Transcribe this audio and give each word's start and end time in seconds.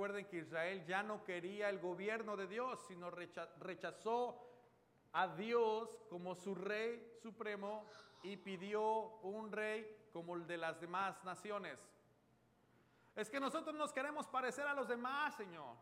Recuerden 0.00 0.28
que 0.28 0.38
Israel 0.38 0.82
ya 0.86 1.02
no 1.02 1.22
quería 1.24 1.68
el 1.68 1.78
gobierno 1.78 2.34
de 2.34 2.46
Dios, 2.46 2.82
sino 2.88 3.10
rechazó 3.10 4.42
a 5.12 5.28
Dios 5.36 5.94
como 6.08 6.34
su 6.34 6.54
rey 6.54 7.18
supremo 7.22 7.84
y 8.22 8.38
pidió 8.38 8.82
un 9.18 9.52
rey 9.52 10.08
como 10.10 10.36
el 10.36 10.46
de 10.46 10.56
las 10.56 10.80
demás 10.80 11.22
naciones. 11.22 11.78
Es 13.14 13.28
que 13.28 13.38
nosotros 13.38 13.76
nos 13.76 13.92
queremos 13.92 14.26
parecer 14.26 14.66
a 14.66 14.72
los 14.72 14.88
demás, 14.88 15.36
Señor. 15.36 15.76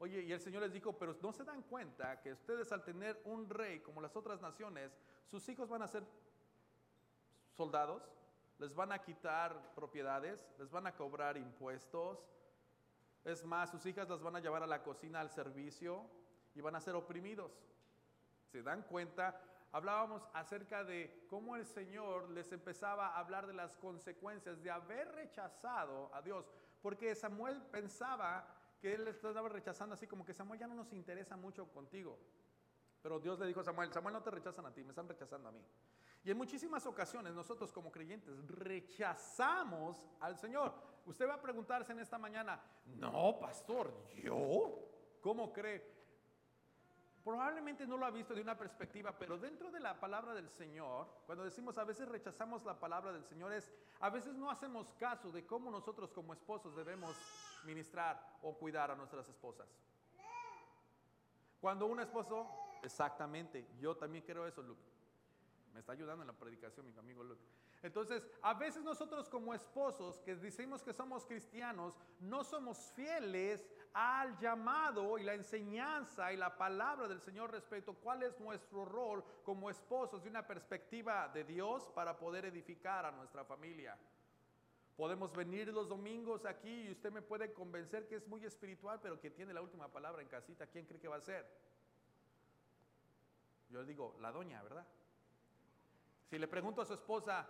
Oye, 0.00 0.22
y 0.22 0.32
el 0.32 0.40
Señor 0.40 0.62
les 0.62 0.72
dijo, 0.72 0.98
pero 0.98 1.16
no 1.22 1.32
se 1.32 1.44
dan 1.44 1.62
cuenta 1.62 2.20
que 2.20 2.32
ustedes 2.32 2.72
al 2.72 2.82
tener 2.82 3.22
un 3.26 3.48
rey 3.48 3.78
como 3.78 4.00
las 4.00 4.16
otras 4.16 4.40
naciones, 4.40 4.98
sus 5.30 5.48
hijos 5.48 5.68
van 5.68 5.82
a 5.82 5.86
ser 5.86 6.02
soldados, 7.52 8.02
les 8.58 8.74
van 8.74 8.90
a 8.90 8.98
quitar 8.98 9.72
propiedades, 9.76 10.44
les 10.58 10.68
van 10.68 10.88
a 10.88 10.96
cobrar 10.96 11.36
impuestos. 11.36 12.26
Es 13.28 13.44
más, 13.44 13.70
sus 13.70 13.84
hijas 13.84 14.08
las 14.08 14.22
van 14.22 14.36
a 14.36 14.40
llevar 14.40 14.62
a 14.62 14.66
la 14.66 14.82
cocina 14.82 15.20
al 15.20 15.28
servicio 15.28 16.02
y 16.54 16.62
van 16.62 16.74
a 16.76 16.80
ser 16.80 16.94
oprimidos. 16.94 17.52
¿Se 18.50 18.62
dan 18.62 18.84
cuenta? 18.84 19.38
Hablábamos 19.70 20.26
acerca 20.32 20.82
de 20.82 21.26
cómo 21.28 21.54
el 21.54 21.66
Señor 21.66 22.30
les 22.30 22.50
empezaba 22.52 23.08
a 23.08 23.18
hablar 23.18 23.46
de 23.46 23.52
las 23.52 23.76
consecuencias 23.76 24.62
de 24.62 24.70
haber 24.70 25.12
rechazado 25.12 26.10
a 26.14 26.22
Dios, 26.22 26.50
porque 26.80 27.14
Samuel 27.14 27.60
pensaba 27.70 28.48
que 28.80 28.94
él 28.94 29.06
estaba 29.06 29.46
rechazando 29.50 29.92
así 29.92 30.06
como 30.06 30.24
que 30.24 30.32
Samuel 30.32 30.60
ya 30.60 30.66
no 30.66 30.74
nos 30.74 30.90
interesa 30.94 31.36
mucho 31.36 31.70
contigo. 31.70 32.18
Pero 33.02 33.20
Dios 33.20 33.38
le 33.38 33.46
dijo 33.46 33.60
a 33.60 33.64
Samuel, 33.64 33.92
Samuel 33.92 34.14
no 34.14 34.22
te 34.22 34.30
rechazan 34.30 34.64
a 34.64 34.72
ti, 34.72 34.82
me 34.82 34.92
están 34.92 35.06
rechazando 35.06 35.50
a 35.50 35.52
mí. 35.52 35.62
Y 36.24 36.30
en 36.30 36.36
muchísimas 36.38 36.86
ocasiones 36.86 37.34
nosotros 37.34 37.74
como 37.74 37.92
creyentes 37.92 38.34
rechazamos 38.48 40.08
al 40.18 40.38
Señor. 40.38 40.72
Usted 41.08 41.26
va 41.26 41.34
a 41.36 41.40
preguntarse 41.40 41.92
en 41.92 42.00
esta 42.00 42.18
mañana, 42.18 42.60
no, 42.84 43.38
pastor, 43.40 43.90
¿yo? 44.22 44.78
¿Cómo 45.22 45.50
cree? 45.54 45.82
Probablemente 47.24 47.86
no 47.86 47.96
lo 47.96 48.04
ha 48.04 48.10
visto 48.10 48.34
de 48.34 48.42
una 48.42 48.58
perspectiva, 48.58 49.12
pero 49.18 49.38
dentro 49.38 49.70
de 49.70 49.80
la 49.80 49.98
palabra 49.98 50.34
del 50.34 50.50
Señor, 50.50 51.08
cuando 51.24 51.44
decimos 51.44 51.78
a 51.78 51.84
veces 51.84 52.08
rechazamos 52.08 52.62
la 52.66 52.78
palabra 52.78 53.10
del 53.10 53.24
Señor, 53.24 53.54
es 53.54 53.72
a 54.00 54.10
veces 54.10 54.34
no 54.34 54.50
hacemos 54.50 54.92
caso 55.00 55.32
de 55.32 55.46
cómo 55.46 55.70
nosotros 55.70 56.12
como 56.12 56.34
esposos 56.34 56.76
debemos 56.76 57.16
ministrar 57.64 58.22
o 58.42 58.52
cuidar 58.58 58.90
a 58.90 58.94
nuestras 58.94 59.26
esposas. 59.30 59.66
Cuando 61.58 61.86
un 61.86 62.00
esposo, 62.00 62.46
exactamente, 62.82 63.66
yo 63.80 63.96
también 63.96 64.24
creo 64.24 64.46
eso, 64.46 64.60
Luke. 64.60 64.82
Me 65.72 65.80
está 65.80 65.92
ayudando 65.92 66.22
en 66.22 66.28
la 66.28 66.34
predicación 66.34 66.84
mi 66.84 66.98
amigo 66.98 67.24
Luke. 67.24 67.42
Entonces, 67.82 68.26
a 68.42 68.54
veces 68.54 68.82
nosotros 68.82 69.28
como 69.28 69.54
esposos 69.54 70.20
que 70.20 70.34
decimos 70.34 70.82
que 70.82 70.92
somos 70.92 71.24
cristianos, 71.24 71.94
no 72.20 72.42
somos 72.42 72.92
fieles 72.94 73.64
al 73.92 74.36
llamado 74.38 75.16
y 75.18 75.22
la 75.22 75.34
enseñanza 75.34 76.32
y 76.32 76.36
la 76.36 76.56
palabra 76.56 77.06
del 77.06 77.20
Señor 77.20 77.52
respecto 77.52 77.92
a 77.92 77.94
cuál 77.94 78.22
es 78.24 78.38
nuestro 78.40 78.84
rol 78.84 79.24
como 79.44 79.70
esposos 79.70 80.22
de 80.22 80.30
una 80.30 80.46
perspectiva 80.46 81.28
de 81.28 81.44
Dios 81.44 81.88
para 81.94 82.18
poder 82.18 82.46
edificar 82.46 83.06
a 83.06 83.12
nuestra 83.12 83.44
familia. 83.44 83.96
Podemos 84.96 85.32
venir 85.32 85.68
los 85.68 85.88
domingos 85.88 86.44
aquí 86.44 86.88
y 86.88 86.90
usted 86.90 87.12
me 87.12 87.22
puede 87.22 87.52
convencer 87.52 88.08
que 88.08 88.16
es 88.16 88.26
muy 88.26 88.44
espiritual, 88.44 88.98
pero 89.00 89.20
que 89.20 89.30
tiene 89.30 89.54
la 89.54 89.62
última 89.62 89.86
palabra 89.86 90.20
en 90.22 90.28
casita. 90.28 90.66
¿Quién 90.66 90.86
cree 90.86 91.00
que 91.00 91.06
va 91.06 91.16
a 91.16 91.20
ser? 91.20 91.46
Yo 93.70 93.80
le 93.80 93.86
digo, 93.86 94.16
la 94.18 94.32
doña, 94.32 94.60
¿verdad? 94.62 94.84
Si 96.28 96.38
le 96.38 96.48
pregunto 96.48 96.82
a 96.82 96.84
su 96.84 96.94
esposa, 96.94 97.48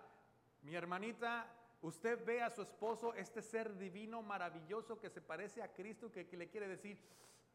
mi 0.63 0.75
hermanita, 0.75 1.47
usted 1.83 2.25
ve 2.25 2.43
a 2.43 2.51
su 2.51 2.63
esposo, 2.63 3.15
este 3.15 3.43
ser 3.43 3.77
divino, 3.77 4.23
maravilloso, 4.23 4.99
que 4.99 5.11
se 5.11 5.21
parece 5.21 5.63
a 5.63 5.73
Cristo, 5.73 6.11
que, 6.11 6.27
que 6.27 6.37
le 6.37 6.49
quiere 6.49 6.69
decir, 6.69 6.99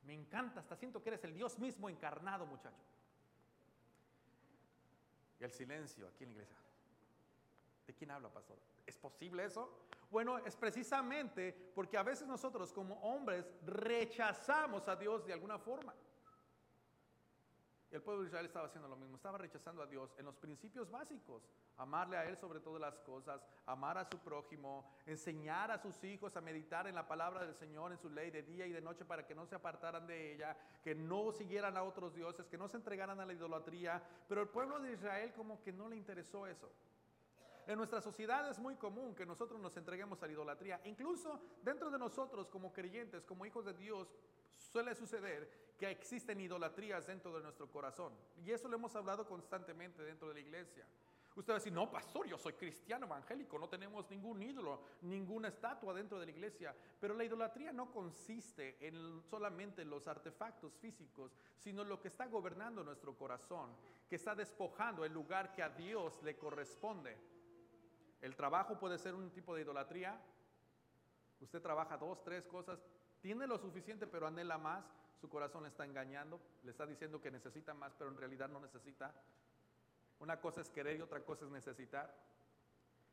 me 0.05 0.13
encanta, 0.13 0.59
hasta 0.59 0.75
siento 0.75 1.01
que 1.01 1.09
eres 1.09 1.23
el 1.23 1.33
Dios 1.33 1.59
mismo 1.59 1.89
encarnado, 1.89 2.45
muchacho. 2.45 2.83
Y 5.39 5.43
el 5.43 5.51
silencio 5.51 6.07
aquí 6.07 6.23
en 6.23 6.29
la 6.29 6.33
iglesia. 6.33 6.57
¿De 7.88 7.94
quién 7.94 8.11
habla, 8.11 8.29
pastor? 8.29 8.57
¿Es 8.85 8.97
posible 8.97 9.45
eso? 9.45 9.69
Bueno, 10.09 10.38
es 10.39 10.55
precisamente 10.55 11.72
porque 11.73 11.97
a 11.97 12.03
veces 12.03 12.28
nosotros 12.28 12.72
como 12.72 12.95
hombres 13.01 13.51
rechazamos 13.66 14.88
a 14.88 14.95
Dios 14.95 15.25
de 15.25 15.33
alguna 15.33 15.57
forma 15.57 15.94
el 17.95 18.01
pueblo 18.01 18.23
de 18.23 18.27
Israel 18.27 18.45
estaba 18.45 18.65
haciendo 18.65 18.87
lo 18.87 18.95
mismo, 18.95 19.15
estaba 19.15 19.37
rechazando 19.37 19.83
a 19.83 19.85
Dios 19.85 20.13
en 20.17 20.25
los 20.25 20.35
principios 20.35 20.89
básicos, 20.89 21.43
amarle 21.77 22.17
a 22.17 22.25
Él 22.25 22.37
sobre 22.37 22.59
todas 22.59 22.81
las 22.81 22.97
cosas, 22.99 23.45
amar 23.65 23.97
a 23.97 24.05
su 24.05 24.17
prójimo, 24.17 24.89
enseñar 25.05 25.69
a 25.69 25.77
sus 25.77 26.03
hijos 26.03 26.35
a 26.35 26.41
meditar 26.41 26.87
en 26.87 26.95
la 26.95 27.07
palabra 27.07 27.45
del 27.45 27.53
Señor, 27.53 27.91
en 27.91 27.99
su 27.99 28.09
ley 28.09 28.31
de 28.31 28.41
día 28.41 28.65
y 28.65 28.71
de 28.71 28.81
noche 28.81 29.05
para 29.05 29.25
que 29.25 29.35
no 29.35 29.45
se 29.45 29.55
apartaran 29.55 30.07
de 30.07 30.33
ella, 30.33 30.57
que 30.83 30.95
no 30.95 31.31
siguieran 31.31 31.77
a 31.77 31.83
otros 31.83 32.15
dioses, 32.15 32.47
que 32.47 32.57
no 32.57 32.67
se 32.67 32.77
entregaran 32.77 33.19
a 33.19 33.25
la 33.25 33.33
idolatría, 33.33 34.01
pero 34.27 34.41
el 34.41 34.49
pueblo 34.49 34.79
de 34.79 34.93
Israel 34.93 35.31
como 35.33 35.61
que 35.61 35.71
no 35.71 35.87
le 35.87 35.95
interesó 35.95 36.47
eso. 36.47 36.71
En 37.65 37.77
nuestra 37.77 38.01
sociedad 38.01 38.49
es 38.49 38.59
muy 38.59 38.75
común 38.75 39.15
que 39.15 39.25
nosotros 39.25 39.59
nos 39.61 39.77
entreguemos 39.77 40.21
a 40.21 40.27
la 40.27 40.33
idolatría. 40.33 40.81
Incluso 40.83 41.39
dentro 41.61 41.89
de 41.89 41.97
nosotros 41.97 42.49
como 42.49 42.73
creyentes, 42.73 43.23
como 43.23 43.45
hijos 43.45 43.63
de 43.65 43.73
Dios, 43.73 44.13
suele 44.73 44.95
suceder 44.95 45.47
que 45.78 45.91
existen 45.91 46.41
idolatrías 46.41 47.06
dentro 47.06 47.31
de 47.38 47.44
nuestro 47.44 47.69
corazón. 47.69 48.11
Y 48.44 48.50
eso 48.50 48.67
lo 48.67 48.75
hemos 48.75 48.95
hablado 48.95 49.28
constantemente 49.28 50.01
dentro 50.01 50.29
de 50.29 50.34
la 50.34 50.39
iglesia. 50.39 50.88
Usted 51.35 51.51
va 51.51 51.57
a 51.57 51.59
decir, 51.59 51.73
no, 51.73 51.91
pastor, 51.91 52.28
yo 52.28 52.38
soy 52.38 52.53
cristiano 52.53 53.06
evangélico, 53.06 53.57
no 53.59 53.69
tenemos 53.69 54.09
ningún 54.09 54.41
ídolo, 54.41 54.81
ninguna 55.01 55.50
estatua 55.50 55.94
dentro 55.94 56.19
de 56.19 56.25
la 56.25 56.31
iglesia. 56.31 56.75
Pero 57.00 57.13
la 57.13 57.23
idolatría 57.23 57.72
no 57.72 57.91
consiste 57.91 58.78
en 58.85 59.22
solamente 59.23 59.85
los 59.85 60.07
artefactos 60.07 60.73
físicos, 60.78 61.35
sino 61.55 61.84
lo 61.84 62.00
que 62.00 62.07
está 62.07 62.25
gobernando 62.25 62.84
nuestro 62.84 63.16
corazón, 63.16 63.75
que 64.09 64.16
está 64.16 64.34
despojando 64.35 65.05
el 65.05 65.13
lugar 65.13 65.53
que 65.53 65.61
a 65.61 65.69
Dios 65.69 66.22
le 66.23 66.35
corresponde. 66.35 67.16
El 68.22 68.35
trabajo 68.35 68.79
puede 68.79 68.97
ser 68.97 69.13
un 69.13 69.29
tipo 69.31 69.55
de 69.55 69.61
idolatría. 69.61 70.19
Usted 71.41 71.61
trabaja 71.61 71.97
dos, 71.97 72.23
tres 72.23 72.47
cosas, 72.47 72.79
tiene 73.23 73.47
lo 73.47 73.57
suficiente 73.57 74.06
pero 74.06 74.28
anhela 74.28 74.57
más, 74.57 74.84
su 75.22 75.29
corazón 75.29 75.63
le 75.63 75.69
está 75.69 75.85
engañando, 75.85 76.41
le 76.63 76.72
está 76.72 76.85
diciendo 76.85 77.22
que 77.22 77.31
necesita 77.31 77.73
más 77.73 77.94
pero 77.97 78.11
en 78.11 78.17
realidad 78.17 78.50
no 78.50 78.59
necesita. 78.59 79.13
Una 80.19 80.41
cosa 80.41 80.59
es 80.59 80.69
querer 80.69 80.97
y 80.97 81.01
otra 81.01 81.22
cosa 81.22 81.45
es 81.45 81.51
necesitar. 81.51 82.13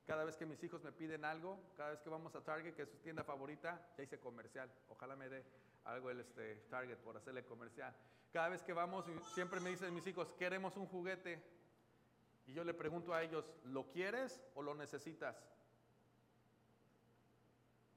Cada 0.06 0.24
vez 0.24 0.36
que 0.36 0.46
mis 0.46 0.62
hijos 0.64 0.82
me 0.82 0.90
piden 0.90 1.24
algo, 1.24 1.60
cada 1.76 1.90
vez 1.90 2.00
que 2.00 2.10
vamos 2.10 2.34
a 2.34 2.42
Target, 2.42 2.74
que 2.74 2.82
es 2.82 2.90
su 2.90 2.98
tienda 2.98 3.22
favorita, 3.22 3.80
ya 3.96 4.02
hice 4.02 4.18
comercial. 4.18 4.68
Ojalá 4.88 5.14
me 5.14 5.28
dé 5.28 5.44
algo 5.84 6.10
el 6.10 6.18
este, 6.18 6.56
Target 6.68 6.98
por 6.98 7.16
hacerle 7.16 7.44
comercial. 7.44 7.94
Cada 8.32 8.48
vez 8.48 8.64
que 8.64 8.72
vamos, 8.72 9.06
siempre 9.32 9.60
me 9.60 9.70
dicen 9.70 9.94
mis 9.94 10.06
hijos, 10.08 10.32
queremos 10.32 10.76
un 10.76 10.86
juguete. 10.86 11.40
Y 12.46 12.52
yo 12.52 12.64
le 12.64 12.74
pregunto 12.74 13.14
a 13.14 13.22
ellos, 13.22 13.52
¿lo 13.62 13.88
quieres 13.92 14.42
o 14.56 14.62
lo 14.62 14.74
necesitas? 14.74 15.36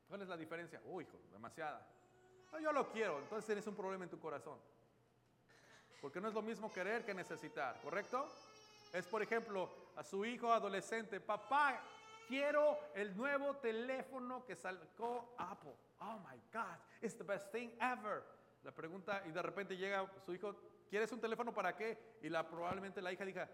¿Cuál 0.08 0.22
es 0.22 0.28
la 0.28 0.38
diferencia? 0.38 0.80
Uy, 0.86 1.06
hijo, 1.06 1.20
demasiada 1.32 1.88
yo 2.60 2.72
lo 2.72 2.90
quiero, 2.90 3.20
entonces 3.20 3.46
tienes 3.46 3.66
un 3.68 3.76
problema 3.76 4.04
en 4.04 4.10
tu 4.10 4.20
corazón. 4.20 4.58
Porque 6.02 6.20
no 6.20 6.28
es 6.28 6.34
lo 6.34 6.42
mismo 6.42 6.72
querer 6.72 7.06
que 7.06 7.14
necesitar, 7.14 7.80
¿correcto? 7.82 8.28
Es, 8.92 9.06
por 9.08 9.22
ejemplo, 9.22 9.70
a 9.96 10.04
su 10.04 10.26
hijo 10.26 10.52
adolescente, 10.52 11.20
papá, 11.20 11.82
quiero 12.28 12.78
el 12.96 13.16
nuevo 13.16 13.56
teléfono 13.58 14.46
que 14.46 14.56
sacó 14.56 15.34
Apple. 15.38 15.74
Oh 16.00 16.20
my 16.20 16.40
God, 16.52 16.78
it's 17.02 17.16
the 17.18 17.24
best 17.24 17.52
thing 17.52 17.70
ever. 17.80 18.24
La 18.64 18.72
pregunta, 18.72 19.24
y 19.26 19.32
de 19.32 19.42
repente 19.42 19.78
llega 19.78 20.06
su 20.26 20.34
hijo, 20.34 20.56
¿quieres 20.90 21.12
un 21.12 21.20
teléfono 21.20 21.54
para 21.54 21.76
qué? 21.76 22.18
Y 22.22 22.30
la, 22.30 22.48
probablemente 22.48 23.02
la 23.02 23.12
hija 23.12 23.26
diga, 23.26 23.50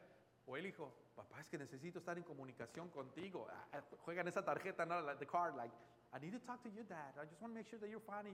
o 0.46 0.58
el 0.58 0.66
hijo, 0.66 0.92
papá, 1.16 1.42
es 1.42 1.48
que 1.48 1.58
necesito 1.58 2.00
estar 2.00 2.18
en 2.18 2.24
comunicación 2.24 2.90
contigo. 2.90 3.48
Ah, 3.52 3.68
ah, 3.74 3.82
juegan 4.04 4.28
esa 4.28 4.44
tarjeta, 4.44 4.86
¿no? 4.86 5.16
The 5.18 5.28
card, 5.28 5.56
like, 5.56 5.76
I 6.12 6.20
need 6.20 6.32
to 6.32 6.40
talk 6.40 6.64
to 6.64 6.70
you, 6.70 6.84
Dad. 6.84 7.14
I 7.22 7.26
just 7.26 7.42
want 7.42 7.54
to 7.54 7.58
make 7.60 7.68
sure 7.70 7.80
that 7.80 7.90
you're 7.90 8.00
fine. 8.00 8.26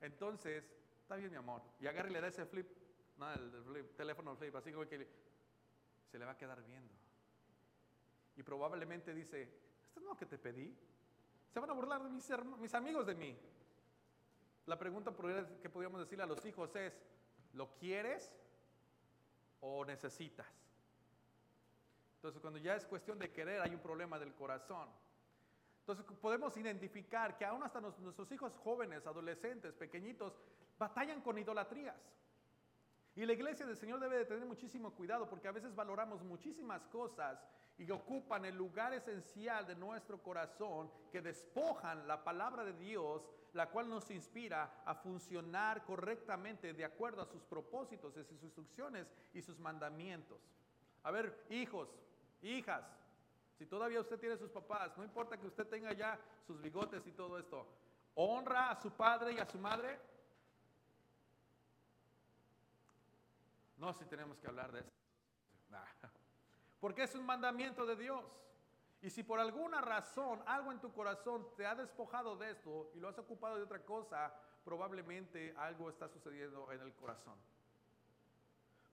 Entonces, 0.00 0.64
está 1.02 1.16
bien, 1.16 1.30
mi 1.30 1.36
amor. 1.36 1.62
Y 1.80 1.86
agarra 1.86 2.08
y 2.08 2.12
le 2.12 2.20
da 2.20 2.28
ese 2.28 2.46
flip, 2.46 2.66
no, 3.18 3.32
el, 3.32 3.62
flip, 3.64 3.96
teléfono 3.96 4.36
flip, 4.36 4.54
así 4.56 4.72
como 4.72 4.86
que 4.86 5.06
se 6.10 6.18
le 6.18 6.24
va 6.24 6.32
a 6.32 6.36
quedar 6.36 6.62
viendo. 6.62 6.94
Y 8.36 8.42
probablemente 8.42 9.14
dice, 9.14 9.42
¿esto 9.42 10.00
no 10.00 10.06
es 10.06 10.08
lo 10.12 10.16
que 10.16 10.26
te 10.26 10.38
pedí? 10.38 10.74
Se 11.52 11.60
van 11.60 11.70
a 11.70 11.72
burlar 11.72 12.02
de 12.02 12.10
mis, 12.10 12.30
mis 12.58 12.74
amigos 12.74 13.06
de 13.06 13.14
mí. 13.14 13.38
La 14.66 14.78
pregunta 14.78 15.12
que 15.62 15.70
podríamos 15.70 16.00
decirle 16.00 16.24
a 16.24 16.26
los 16.26 16.44
hijos 16.44 16.74
es, 16.76 16.98
¿lo 17.52 17.74
quieres 17.76 18.32
o 19.60 19.84
necesitas? 19.84 20.46
Entonces, 22.16 22.40
cuando 22.40 22.58
ya 22.58 22.74
es 22.74 22.84
cuestión 22.84 23.18
de 23.18 23.30
querer, 23.30 23.60
hay 23.60 23.72
un 23.72 23.80
problema 23.80 24.18
del 24.18 24.34
corazón. 24.34 24.88
Entonces 25.86 26.04
podemos 26.20 26.56
identificar 26.56 27.38
que 27.38 27.44
aún 27.44 27.62
hasta 27.62 27.80
nuestros 27.80 28.32
hijos 28.32 28.52
jóvenes, 28.64 29.06
adolescentes, 29.06 29.72
pequeñitos, 29.74 30.36
batallan 30.76 31.20
con 31.20 31.38
idolatrías. 31.38 31.94
Y 33.14 33.24
la 33.24 33.32
iglesia 33.32 33.64
del 33.64 33.76
Señor 33.76 34.00
debe 34.00 34.18
de 34.18 34.24
tener 34.24 34.44
muchísimo 34.46 34.90
cuidado 34.90 35.30
porque 35.30 35.46
a 35.46 35.52
veces 35.52 35.76
valoramos 35.76 36.24
muchísimas 36.24 36.84
cosas 36.88 37.38
y 37.78 37.88
ocupan 37.92 38.44
el 38.46 38.56
lugar 38.56 38.94
esencial 38.94 39.64
de 39.64 39.76
nuestro 39.76 40.20
corazón 40.20 40.90
que 41.12 41.22
despojan 41.22 42.08
la 42.08 42.24
palabra 42.24 42.64
de 42.64 42.72
Dios, 42.72 43.22
la 43.52 43.70
cual 43.70 43.88
nos 43.88 44.10
inspira 44.10 44.82
a 44.84 44.96
funcionar 44.96 45.84
correctamente 45.84 46.74
de 46.74 46.84
acuerdo 46.84 47.22
a 47.22 47.26
sus 47.26 47.44
propósitos, 47.44 48.16
y 48.16 48.24
sus 48.24 48.42
instrucciones 48.42 49.06
y 49.32 49.40
sus 49.40 49.60
mandamientos. 49.60 50.40
A 51.04 51.12
ver, 51.12 51.46
hijos, 51.48 51.88
hijas, 52.42 52.82
si 53.58 53.66
todavía 53.66 54.00
usted 54.00 54.18
tiene 54.18 54.36
sus 54.36 54.50
papás, 54.50 54.96
no 54.96 55.04
importa 55.04 55.38
que 55.38 55.46
usted 55.46 55.66
tenga 55.66 55.92
ya 55.92 56.18
sus 56.46 56.60
bigotes 56.60 57.06
y 57.06 57.12
todo 57.12 57.38
esto, 57.38 57.66
honra 58.14 58.70
a 58.70 58.76
su 58.80 58.90
padre 58.90 59.32
y 59.32 59.38
a 59.38 59.46
su 59.46 59.58
madre. 59.58 59.98
No, 63.78 63.92
si 63.92 64.04
tenemos 64.06 64.38
que 64.38 64.46
hablar 64.46 64.72
de 64.72 64.80
eso. 64.80 64.92
Porque 66.80 67.02
es 67.02 67.14
un 67.14 67.24
mandamiento 67.24 67.86
de 67.86 67.96
Dios. 67.96 68.24
Y 69.02 69.10
si 69.10 69.22
por 69.22 69.38
alguna 69.38 69.80
razón 69.80 70.42
algo 70.46 70.72
en 70.72 70.80
tu 70.80 70.92
corazón 70.92 71.46
te 71.56 71.66
ha 71.66 71.74
despojado 71.74 72.36
de 72.36 72.50
esto 72.50 72.90
y 72.94 73.00
lo 73.00 73.08
has 73.08 73.18
ocupado 73.18 73.56
de 73.56 73.62
otra 73.62 73.84
cosa, 73.84 74.32
probablemente 74.64 75.54
algo 75.58 75.88
está 75.88 76.08
sucediendo 76.08 76.70
en 76.72 76.80
el 76.80 76.92
corazón. 76.94 77.38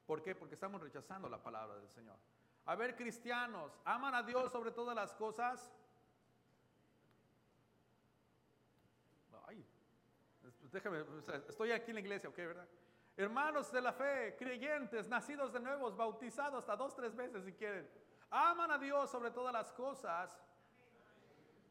¿Por 0.05 0.21
qué? 0.21 0.35
Porque 0.35 0.55
estamos 0.55 0.81
rechazando 0.81 1.29
la 1.29 1.41
palabra 1.41 1.75
del 1.77 1.89
Señor. 1.89 2.17
A 2.65 2.75
ver, 2.75 2.95
cristianos, 2.95 3.77
¿aman 3.83 4.15
a 4.15 4.23
Dios 4.23 4.51
sobre 4.51 4.71
todas 4.71 4.95
las 4.95 5.13
cosas? 5.15 5.69
Ay, 9.45 9.65
déjame, 10.71 11.03
estoy 11.49 11.71
aquí 11.71 11.91
en 11.91 11.95
la 11.95 11.99
iglesia, 11.99 12.29
¿ok? 12.29 12.37
¿Verdad? 12.37 12.67
Hermanos 13.17 13.71
de 13.71 13.81
la 13.81 13.93
fe, 13.93 14.35
creyentes, 14.37 15.07
nacidos 15.07 15.51
de 15.51 15.59
nuevos, 15.59 15.95
bautizados 15.95 16.59
hasta 16.59 16.75
dos, 16.75 16.95
tres 16.95 17.15
veces 17.15 17.43
si 17.43 17.53
quieren. 17.53 17.87
Aman 18.29 18.71
a 18.71 18.77
Dios 18.77 19.11
sobre 19.11 19.29
todas 19.29 19.53
las 19.53 19.71
cosas. 19.73 20.35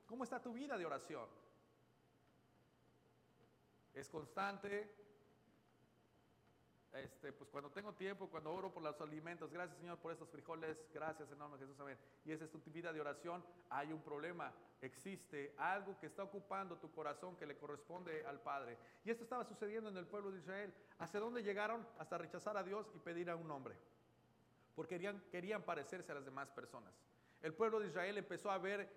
¿Cómo 0.07 0.25
está 0.25 0.41
tu 0.41 0.53
vida 0.53 0.77
de 0.77 0.87
oración? 0.87 1.27
¿Es 3.95 4.09
constante? 4.09 5.02
Este, 6.93 7.33
pues 7.33 7.49
cuando 7.49 7.71
tengo 7.71 7.95
tiempo, 7.95 8.29
cuando 8.29 8.53
oro 8.53 8.71
por 8.71 8.83
los 8.83 9.01
alimentos, 9.01 9.51
gracias 9.51 9.79
Señor 9.79 9.99
por 9.99 10.13
estos 10.13 10.29
frijoles, 10.29 10.77
gracias 10.93 11.31
enorme 11.33 11.57
Jesús, 11.57 11.81
amén. 11.81 11.97
Y 12.27 12.33
esa 12.33 12.45
es 12.45 12.51
tu 12.51 12.59
vida 12.71 12.93
de 12.93 13.01
oración, 13.01 13.43
hay 13.71 13.93
un 13.95 14.03
problema, 14.03 14.53
existe 14.83 15.55
algo 15.57 15.99
que 15.99 16.07
está 16.07 16.23
ocupando 16.23 16.77
tu 16.77 16.93
corazón 16.93 17.35
que 17.37 17.47
le 17.47 17.57
corresponde 17.57 18.27
al 18.27 18.43
Padre. 18.43 18.77
Y 19.05 19.11
esto 19.11 19.25
estaba 19.25 19.43
sucediendo 19.45 19.89
en 19.89 19.97
el 19.97 20.07
pueblo 20.07 20.31
de 20.33 20.39
Israel. 20.41 20.75
¿Hacia 20.99 21.19
dónde 21.19 21.43
llegaron? 21.43 21.87
Hasta 21.99 22.19
rechazar 22.19 22.59
a 22.59 22.63
Dios 22.63 22.87
y 22.95 22.99
pedir 22.99 23.31
a 23.31 23.37
un 23.37 23.51
hombre. 23.51 23.75
Porque 24.75 24.99
querían 25.31 25.63
parecerse 25.63 26.13
a 26.13 26.17
las 26.17 26.25
demás 26.27 26.51
personas. 26.51 26.93
El 27.41 27.55
pueblo 27.55 27.81
de 27.81 27.87
Israel 27.87 28.19
empezó 28.19 28.51
a 28.51 28.59
ver 28.59 28.89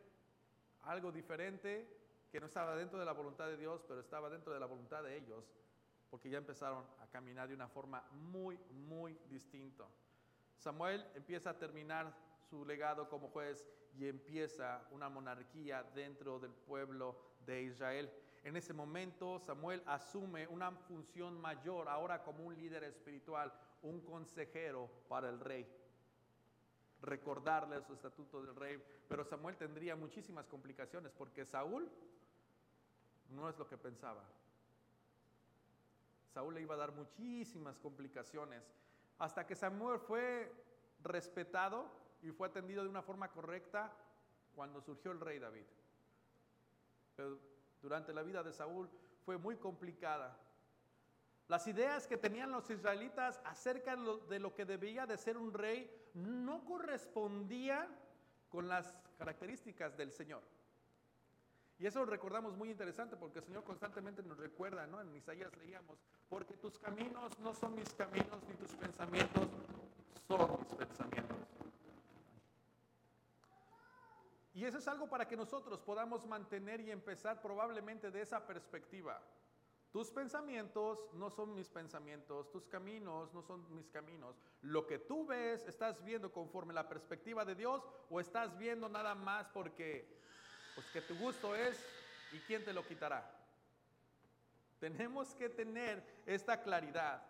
algo 0.83 1.13
diferente 1.13 1.87
que 2.29 2.41
no 2.41 2.47
estaba 2.47 2.75
dentro 2.75 2.99
de 2.99 3.05
la 3.05 3.13
voluntad 3.13 3.47
de 3.47 3.55
Dios, 3.55 3.83
pero 3.87 4.01
estaba 4.01 4.29
dentro 4.29 4.53
de 4.53 4.59
la 4.59 4.65
voluntad 4.65 5.01
de 5.01 5.15
ellos 5.15 5.45
porque 6.15 6.29
ya 6.29 6.37
empezaron 6.37 6.85
a 7.01 7.07
caminar 7.07 7.49
de 7.49 7.55
una 7.55 7.67
forma 7.67 8.01
muy, 8.13 8.57
muy 8.71 9.19
distinta. 9.27 9.83
Samuel 10.55 11.05
empieza 11.13 11.49
a 11.49 11.57
terminar 11.57 12.15
su 12.49 12.63
legado 12.63 13.09
como 13.09 13.27
juez 13.27 13.67
y 13.97 14.07
empieza 14.07 14.87
una 14.91 15.09
monarquía 15.09 15.83
dentro 15.93 16.39
del 16.39 16.53
pueblo 16.53 17.19
de 17.45 17.63
Israel. 17.63 18.09
En 18.45 18.55
ese 18.55 18.71
momento 18.71 19.39
Samuel 19.39 19.83
asume 19.87 20.47
una 20.47 20.71
función 20.71 21.37
mayor, 21.41 21.89
ahora 21.89 22.23
como 22.23 22.45
un 22.45 22.55
líder 22.55 22.85
espiritual, 22.85 23.51
un 23.81 23.99
consejero 23.99 24.89
para 25.09 25.27
el 25.27 25.41
rey. 25.41 25.67
Recordarle 27.01 27.81
su 27.81 27.91
estatuto 27.91 28.41
del 28.41 28.55
rey. 28.55 28.81
Pero 29.09 29.25
Samuel 29.25 29.57
tendría 29.57 29.97
muchísimas 29.97 30.47
complicaciones 30.47 31.11
porque 31.11 31.43
Saúl 31.43 31.91
no 33.31 33.49
es 33.49 33.57
lo 33.57 33.67
que 33.67 33.77
pensaba. 33.77 34.23
Saúl 36.35 36.53
le 36.53 36.61
iba 36.61 36.75
a 36.75 36.77
dar 36.77 36.91
muchísimas 36.91 37.79
complicaciones, 37.79 38.61
hasta 39.19 39.47
que 39.47 39.55
Samuel 39.55 39.99
fue 39.99 40.51
respetado 41.01 41.89
y 42.21 42.31
fue 42.31 42.49
atendido 42.49 42.83
de 42.83 42.89
una 42.89 43.01
forma 43.01 43.31
correcta 43.31 43.95
cuando 44.53 44.81
surgió 44.81 45.13
el 45.13 45.21
rey 45.21 45.39
David. 45.39 45.63
Pero 47.15 47.39
durante 47.81 48.13
la 48.13 48.21
vida 48.21 48.43
de 48.43 48.51
Saúl 48.51 48.89
fue 49.23 49.37
muy 49.37 49.55
complicada. 49.55 50.37
Las 51.47 51.67
ideas 51.67 52.05
que 52.05 52.17
tenían 52.17 52.51
los 52.51 52.69
israelitas 52.69 53.39
acerca 53.45 53.95
de 53.95 54.39
lo 54.39 54.53
que 54.53 54.65
debía 54.65 55.05
de 55.05 55.17
ser 55.17 55.37
un 55.37 55.53
rey 55.53 55.89
no 56.15 56.65
correspondían 56.65 57.87
con 58.49 58.67
las 58.67 58.93
características 59.17 59.95
del 59.95 60.11
Señor. 60.11 60.41
Y 61.77 61.85
eso 61.85 61.99
lo 61.99 62.05
recordamos 62.05 62.55
muy 62.55 62.71
interesante 62.71 63.17
porque 63.17 63.39
el 63.39 63.45
Señor 63.45 63.63
constantemente 63.63 64.23
nos 64.23 64.37
recuerda, 64.37 64.87
¿no? 64.87 65.01
En 65.01 65.13
Isaías 65.15 65.55
leíamos, 65.57 65.99
porque 66.29 66.55
tus 66.55 66.79
caminos 66.79 67.37
no 67.39 67.53
son 67.53 67.75
mis 67.75 67.93
caminos 67.93 68.41
ni 68.47 68.53
tus 68.55 68.73
pensamientos 68.75 69.49
son 70.27 70.59
mis 70.59 70.73
pensamientos. 70.73 71.37
Y 74.53 74.63
eso 74.63 74.77
es 74.77 74.87
algo 74.87 75.09
para 75.09 75.27
que 75.27 75.35
nosotros 75.35 75.81
podamos 75.81 76.25
mantener 76.25 76.79
y 76.79 76.91
empezar 76.91 77.41
probablemente 77.41 78.09
de 78.09 78.21
esa 78.21 78.45
perspectiva. 78.47 79.21
Tus 79.91 80.11
pensamientos 80.11 80.99
no 81.13 81.29
son 81.29 81.53
mis 81.53 81.69
pensamientos, 81.69 82.51
tus 82.51 82.65
caminos 82.67 83.33
no 83.33 83.41
son 83.41 83.65
mis 83.73 83.89
caminos. 83.89 84.35
Lo 84.61 84.85
que 84.87 84.99
tú 84.99 85.25
ves, 85.25 85.65
estás 85.67 86.03
viendo 86.03 86.31
conforme 86.31 86.73
la 86.73 86.87
perspectiva 86.87 87.45
de 87.45 87.55
Dios 87.55 87.81
o 88.09 88.19
estás 88.19 88.57
viendo 88.57 88.89
nada 88.89 89.15
más 89.15 89.47
porque 89.49 90.19
pues 90.75 90.87
que 90.87 91.01
tu 91.01 91.15
gusto 91.17 91.55
es 91.55 91.77
y 92.33 92.39
quién 92.39 92.63
te 92.63 92.73
lo 92.73 92.85
quitará. 92.85 93.25
Tenemos 94.79 95.33
que 95.33 95.49
tener 95.49 96.03
esta 96.25 96.61
claridad. 96.61 97.23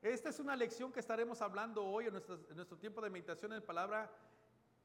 Esta 0.00 0.30
es 0.30 0.38
una 0.38 0.56
lección 0.56 0.92
que 0.92 1.00
estaremos 1.00 1.42
hablando 1.42 1.84
hoy 1.84 2.06
en 2.06 2.14
nuestro, 2.14 2.78
tiempo 2.78 3.00
de 3.00 3.10
meditación 3.10 3.52
en 3.52 3.62
palabra, 3.62 4.10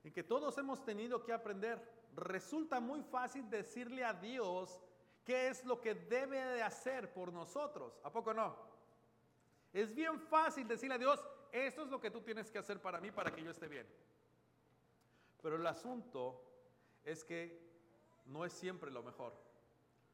en 0.03 0.12
que 0.12 0.24
todos 0.24 0.57
hemos 0.57 0.83
tenido 0.83 1.24
que 1.24 1.33
aprender. 1.33 1.81
Resulta 2.15 2.79
muy 2.79 3.03
fácil 3.03 3.50
decirle 3.50 4.03
a 4.03 4.13
Dios 4.13 4.81
qué 5.23 5.50
es 5.50 5.63
lo 5.65 5.80
que 5.80 5.94
debe 5.94 6.38
de 6.38 6.63
hacer 6.63 7.13
por 7.13 7.31
nosotros. 7.31 8.00
¿A 8.03 8.12
poco 8.12 8.33
no? 8.33 8.56
Es 9.71 9.94
bien 9.94 10.19
fácil 10.19 10.68
decirle 10.68 10.95
a 10.95 11.00
Dios, 11.00 11.23
esto 11.51 11.83
es 11.83 11.89
lo 11.89 12.00
que 12.00 12.12
tú 12.12 12.21
tienes 12.21 12.50
que 12.50 12.57
hacer 12.57 12.81
para 12.81 13.00
mí 13.00 13.12
para 13.12 13.31
que 13.31 13.44
yo 13.44 13.51
esté 13.51 13.68
bien. 13.68 13.88
Pero 15.41 15.56
el 15.56 15.68
asunto 15.68 16.44
es 17.03 17.23
que 17.23 17.66
no 18.27 18.45
es 18.45 18.53
siempre 18.53 18.91
lo 18.91 19.03
mejor. 19.03 19.33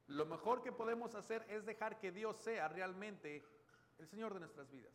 Lo 0.07 0.25
mejor 0.25 0.61
que 0.61 0.71
podemos 0.71 1.15
hacer 1.15 1.45
es 1.49 1.65
dejar 1.65 1.99
que 1.99 2.11
Dios 2.11 2.37
sea 2.37 2.67
realmente 2.67 3.43
el 3.99 4.07
Señor 4.07 4.33
de 4.33 4.41
nuestras 4.41 4.69
vidas. 4.69 4.93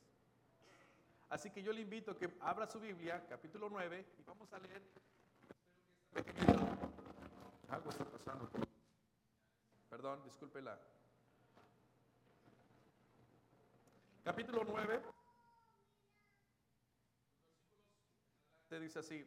Así 1.30 1.50
que 1.50 1.62
yo 1.62 1.72
le 1.72 1.82
invito 1.82 2.12
a 2.12 2.16
que 2.16 2.30
abra 2.40 2.66
su 2.66 2.80
Biblia, 2.80 3.26
capítulo 3.28 3.68
9, 3.68 4.06
y 4.18 4.22
vamos 4.22 4.52
a 4.52 4.58
leer. 4.58 4.82
Algo 7.68 7.90
está 7.90 8.04
pasando. 8.04 8.48
Perdón, 9.90 10.22
discúlpela. 10.24 10.78
Capítulo 14.24 14.64
9. 14.64 15.02
Te 18.68 18.80
dice 18.80 18.98
así, 18.98 19.26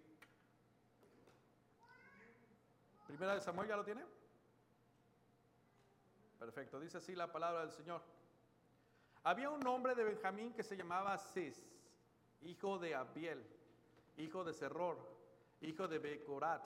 Primera 3.12 3.34
de 3.34 3.42
Samuel, 3.42 3.68
¿ya 3.68 3.76
lo 3.76 3.84
tiene? 3.84 4.06
Perfecto, 6.40 6.80
dice 6.80 7.00
así 7.00 7.14
la 7.14 7.30
palabra 7.30 7.60
del 7.60 7.72
Señor. 7.72 8.02
Había 9.24 9.50
un 9.50 9.68
hombre 9.68 9.96
de 9.96 10.06
Benjamín 10.06 10.54
que 10.54 10.64
se 10.64 10.78
llamaba 10.78 11.18
Cis, 11.18 11.62
hijo 12.42 12.80
de 12.80 12.96
Abiel, 12.96 13.46
hijo 14.16 14.46
de 14.46 14.54
Serror, 14.54 14.98
hijo 15.60 15.90
de 15.90 16.00
Becorat, 16.00 16.64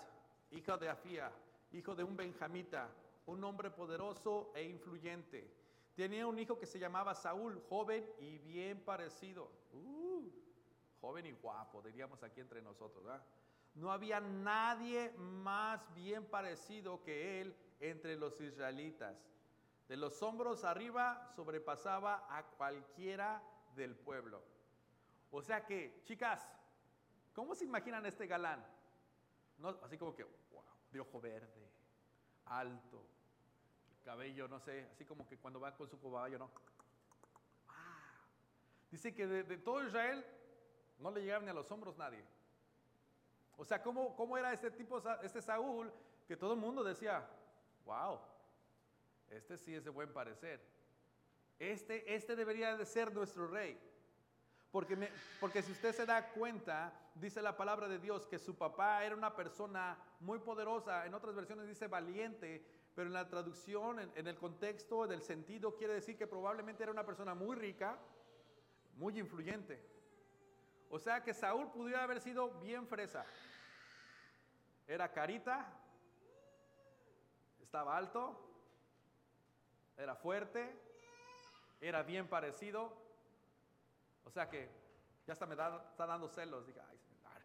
hijo 0.51 0.77
de 0.77 0.87
Afía, 0.87 1.31
hijo 1.71 1.95
de 1.95 2.03
un 2.03 2.15
benjamita, 2.15 2.91
un 3.25 3.43
hombre 3.43 3.71
poderoso 3.71 4.51
e 4.53 4.65
influyente. 4.65 5.51
Tenía 5.95 6.27
un 6.27 6.37
hijo 6.37 6.59
que 6.59 6.67
se 6.67 6.77
llamaba 6.77 7.15
Saúl, 7.15 7.59
joven 7.69 8.07
y 8.19 8.37
bien 8.37 8.81
parecido. 8.81 9.49
Uh, 9.73 10.29
joven 11.01 11.25
y 11.25 11.31
guapo, 11.31 11.81
diríamos 11.81 12.21
aquí 12.21 12.39
entre 12.39 12.61
nosotros, 12.61 13.03
¿verdad? 13.03 13.23
No 13.75 13.91
había 13.91 14.19
nadie 14.19 15.11
más 15.17 15.93
bien 15.93 16.25
parecido 16.25 17.03
que 17.03 17.41
él 17.41 17.55
entre 17.79 18.15
los 18.15 18.39
israelitas. 18.41 19.15
De 19.87 19.97
los 19.97 20.21
hombros 20.23 20.63
arriba 20.63 21.31
sobrepasaba 21.35 22.25
a 22.29 22.43
cualquiera 22.43 23.43
del 23.75 23.95
pueblo. 23.95 24.41
O 25.29 25.41
sea 25.41 25.65
que, 25.65 26.01
chicas, 26.05 26.49
¿cómo 27.33 27.53
se 27.53 27.65
imaginan 27.65 28.05
este 28.05 28.25
galán? 28.25 28.65
No, 29.57 29.69
así 29.83 29.97
como 29.97 30.15
que, 30.15 30.23
wow, 30.23 30.63
de 30.91 30.99
ojo 31.01 31.19
verde, 31.19 31.69
alto, 32.45 33.05
cabello, 34.03 34.47
no 34.47 34.59
sé, 34.59 34.87
así 34.91 35.05
como 35.05 35.27
que 35.27 35.37
cuando 35.37 35.59
va 35.59 35.75
con 35.75 35.89
su 35.89 35.99
caballo, 35.99 36.39
¿no? 36.39 36.51
Ah. 37.67 38.21
Dice 38.91 39.13
que 39.13 39.27
de, 39.27 39.57
todo 39.57 39.85
Israel 39.85 40.25
no 40.99 41.11
le 41.11 41.21
llegaban 41.21 41.45
ni 41.45 41.51
a 41.51 41.53
los 41.53 41.69
hombros 41.71 41.97
nadie. 41.97 42.23
O 43.57 43.65
sea, 43.65 43.81
¿cómo, 43.81 44.15
cómo 44.15 44.37
era 44.37 44.51
este 44.53 44.71
tipo, 44.71 45.01
este 45.23 45.41
Saúl, 45.41 45.91
que 46.27 46.35
todo 46.35 46.53
el 46.53 46.59
mundo 46.59 46.83
decía, 46.83 47.27
wow, 47.85 48.19
este 49.29 49.57
sí 49.57 49.73
es 49.75 49.83
de 49.83 49.89
buen 49.89 50.11
parecer. 50.11 50.61
Este, 51.57 52.13
este 52.15 52.35
debería 52.35 52.75
de 52.75 52.85
ser 52.85 53.13
nuestro 53.13 53.47
rey. 53.47 53.79
Porque, 54.71 55.09
porque 55.39 55.61
si 55.61 55.71
usted 55.71 55.93
se 55.93 56.05
da 56.05 56.31
cuenta, 56.33 56.91
dice 57.15 57.41
la 57.41 57.55
palabra 57.55 57.87
de 57.87 57.97
Dios 57.97 58.27
que 58.27 58.37
su 58.37 58.57
papá 58.57 59.05
era 59.05 59.15
una 59.15 59.33
persona 59.33 59.97
muy 60.19 60.39
poderosa, 60.39 61.05
en 61.05 61.13
otras 61.13 61.33
versiones 61.33 61.67
dice 61.67 61.87
valiente, 61.87 62.65
pero 62.93 63.07
en 63.07 63.13
la 63.13 63.29
traducción, 63.29 63.99
en, 63.99 64.11
en 64.15 64.27
el 64.27 64.35
contexto 64.35 65.07
del 65.07 65.21
sentido, 65.21 65.75
quiere 65.75 65.93
decir 65.93 66.17
que 66.17 66.27
probablemente 66.27 66.83
era 66.83 66.91
una 66.91 67.05
persona 67.05 67.33
muy 67.33 67.55
rica, 67.55 67.97
muy 68.97 69.17
influyente. 69.17 69.81
O 70.89 70.99
sea 70.99 71.23
que 71.23 71.33
Saúl 71.33 71.71
pudiera 71.71 72.03
haber 72.03 72.21
sido 72.21 72.51
bien 72.59 72.87
fresa. 72.87 73.25
Era 74.87 75.11
carita, 75.11 75.65
estaba 77.61 77.97
alto, 77.97 78.39
era 79.97 80.15
fuerte, 80.15 80.75
era 81.81 82.03
bien 82.03 82.27
parecido, 82.27 82.93
o 84.23 84.29
sea 84.29 84.49
que 84.49 84.69
ya 85.25 85.33
hasta 85.33 85.45
me 85.45 85.53
está 85.53 86.05
dando 86.05 86.27
celos. 86.27 86.65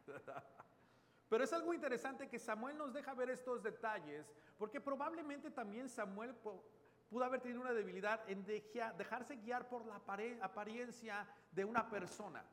Pero 1.29 1.45
es 1.45 1.53
algo 1.53 1.73
interesante 1.73 2.29
que 2.29 2.39
Samuel 2.39 2.77
nos 2.77 2.93
deja 2.93 3.15
ver 3.15 3.31
estos 3.31 3.63
detalles, 3.63 4.27
porque 4.59 4.81
probablemente 4.81 5.51
también 5.51 5.89
Samuel 5.89 6.35
pudo 6.35 7.25
haber 7.25 7.41
tenido 7.41 7.61
una 7.61 7.73
debilidad 7.73 8.29
en 8.29 8.45
dejarse 8.45 9.37
guiar 9.37 9.69
por 9.69 9.87
la 9.87 9.97
apariencia 10.43 11.27
de 11.53 11.65
una 11.65 11.89
persona, 11.89 12.45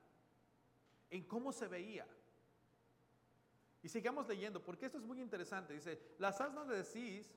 en 1.10 1.28
cómo 1.28 1.52
se 1.52 1.68
veía. 1.68 2.08
Y 3.88 3.90
sigamos 3.90 4.28
leyendo, 4.28 4.62
porque 4.62 4.88
esto 4.88 4.98
es 4.98 5.06
muy 5.06 5.22
interesante. 5.22 5.74
Dice, 5.74 5.98
las 6.18 6.42
asnas 6.42 6.68
de 6.68 6.84
Cis, 6.84 7.34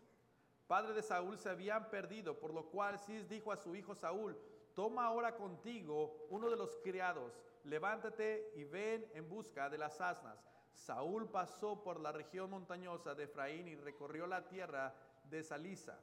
padre 0.67 0.95
de 0.95 1.01
Saúl, 1.01 1.39
se 1.39 1.49
habían 1.49 1.89
perdido, 1.91 2.41
por 2.41 2.53
lo 2.53 2.65
cual 2.71 2.99
Cis 2.99 3.29
dijo 3.29 3.53
a 3.53 3.57
su 3.57 3.77
hijo 3.77 3.95
Saúl, 3.95 4.37
toma 4.75 5.05
ahora 5.05 5.37
contigo 5.37 6.27
uno 6.29 6.51
de 6.51 6.57
los 6.57 6.77
criados, 6.79 7.41
levántate 7.63 8.51
y 8.57 8.65
ven 8.65 9.09
en 9.15 9.29
busca 9.29 9.71
de 9.71 9.79
las 9.79 10.01
asnas. 10.01 10.45
Saúl 10.73 11.29
pasó 11.29 11.85
por 11.85 12.01
la 12.01 12.11
región 12.11 12.51
montañosa 12.51 13.15
de 13.15 13.23
Efraín 13.27 13.69
y 13.69 13.77
recorrió 13.77 14.27
la 14.27 14.49
tierra 14.49 14.93
de 15.23 15.45
Salisa, 15.45 16.01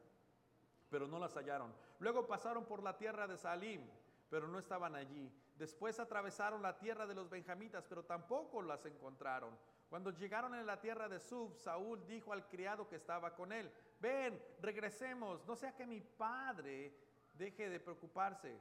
pero 0.89 1.09
no 1.09 1.19
las 1.19 1.35
hallaron. 1.35 1.73
Luego 1.99 2.25
pasaron 2.25 2.63
por 2.63 2.81
la 2.81 2.95
tierra 2.95 3.27
de 3.27 3.37
Salim, 3.37 3.85
pero 4.29 4.47
no 4.47 4.59
estaban 4.59 4.95
allí. 4.95 5.29
Después 5.57 5.99
atravesaron 5.99 6.61
la 6.61 6.79
tierra 6.79 7.05
de 7.05 7.15
los 7.15 7.29
benjamitas, 7.29 7.85
pero 7.89 8.05
tampoco 8.05 8.61
las 8.61 8.85
encontraron. 8.85 9.57
Cuando 9.89 10.11
llegaron 10.11 10.53
en 10.53 10.65
la 10.65 10.79
tierra 10.79 11.07
de 11.07 11.19
Sub, 11.19 11.55
Saúl 11.55 12.05
dijo 12.05 12.33
al 12.33 12.47
criado 12.47 12.87
que 12.87 12.97
estaba 12.97 13.33
con 13.33 13.53
él, 13.53 13.71
ven, 13.99 14.41
regresemos, 14.61 15.45
no 15.45 15.55
sea 15.55 15.73
que 15.75 15.85
mi 15.85 16.01
padre 16.01 16.93
deje 17.33 17.69
de 17.69 17.79
preocuparse 17.79 18.59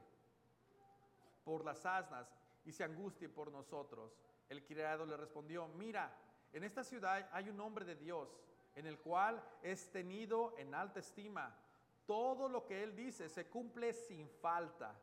por 1.43 1.65
las 1.65 1.85
asnas 1.85 2.27
y 2.63 2.71
se 2.71 2.83
angustie 2.83 3.27
por 3.27 3.51
nosotros. 3.51 4.17
El 4.47 4.65
criado 4.65 5.05
le 5.05 5.17
respondió, 5.17 5.67
mira, 5.67 6.13
en 6.53 6.63
esta 6.63 6.83
ciudad 6.83 7.29
hay 7.33 7.49
un 7.49 7.59
hombre 7.59 7.83
de 7.83 7.95
Dios, 7.95 8.29
en 8.75 8.85
el 8.85 8.97
cual 8.99 9.43
es 9.61 9.91
tenido 9.91 10.55
en 10.57 10.73
alta 10.73 10.99
estima. 10.99 11.53
Todo 12.05 12.47
lo 12.47 12.65
que 12.65 12.83
él 12.83 12.95
dice 12.95 13.27
se 13.27 13.49
cumple 13.49 13.91
sin 13.91 14.29
falta. 14.29 14.95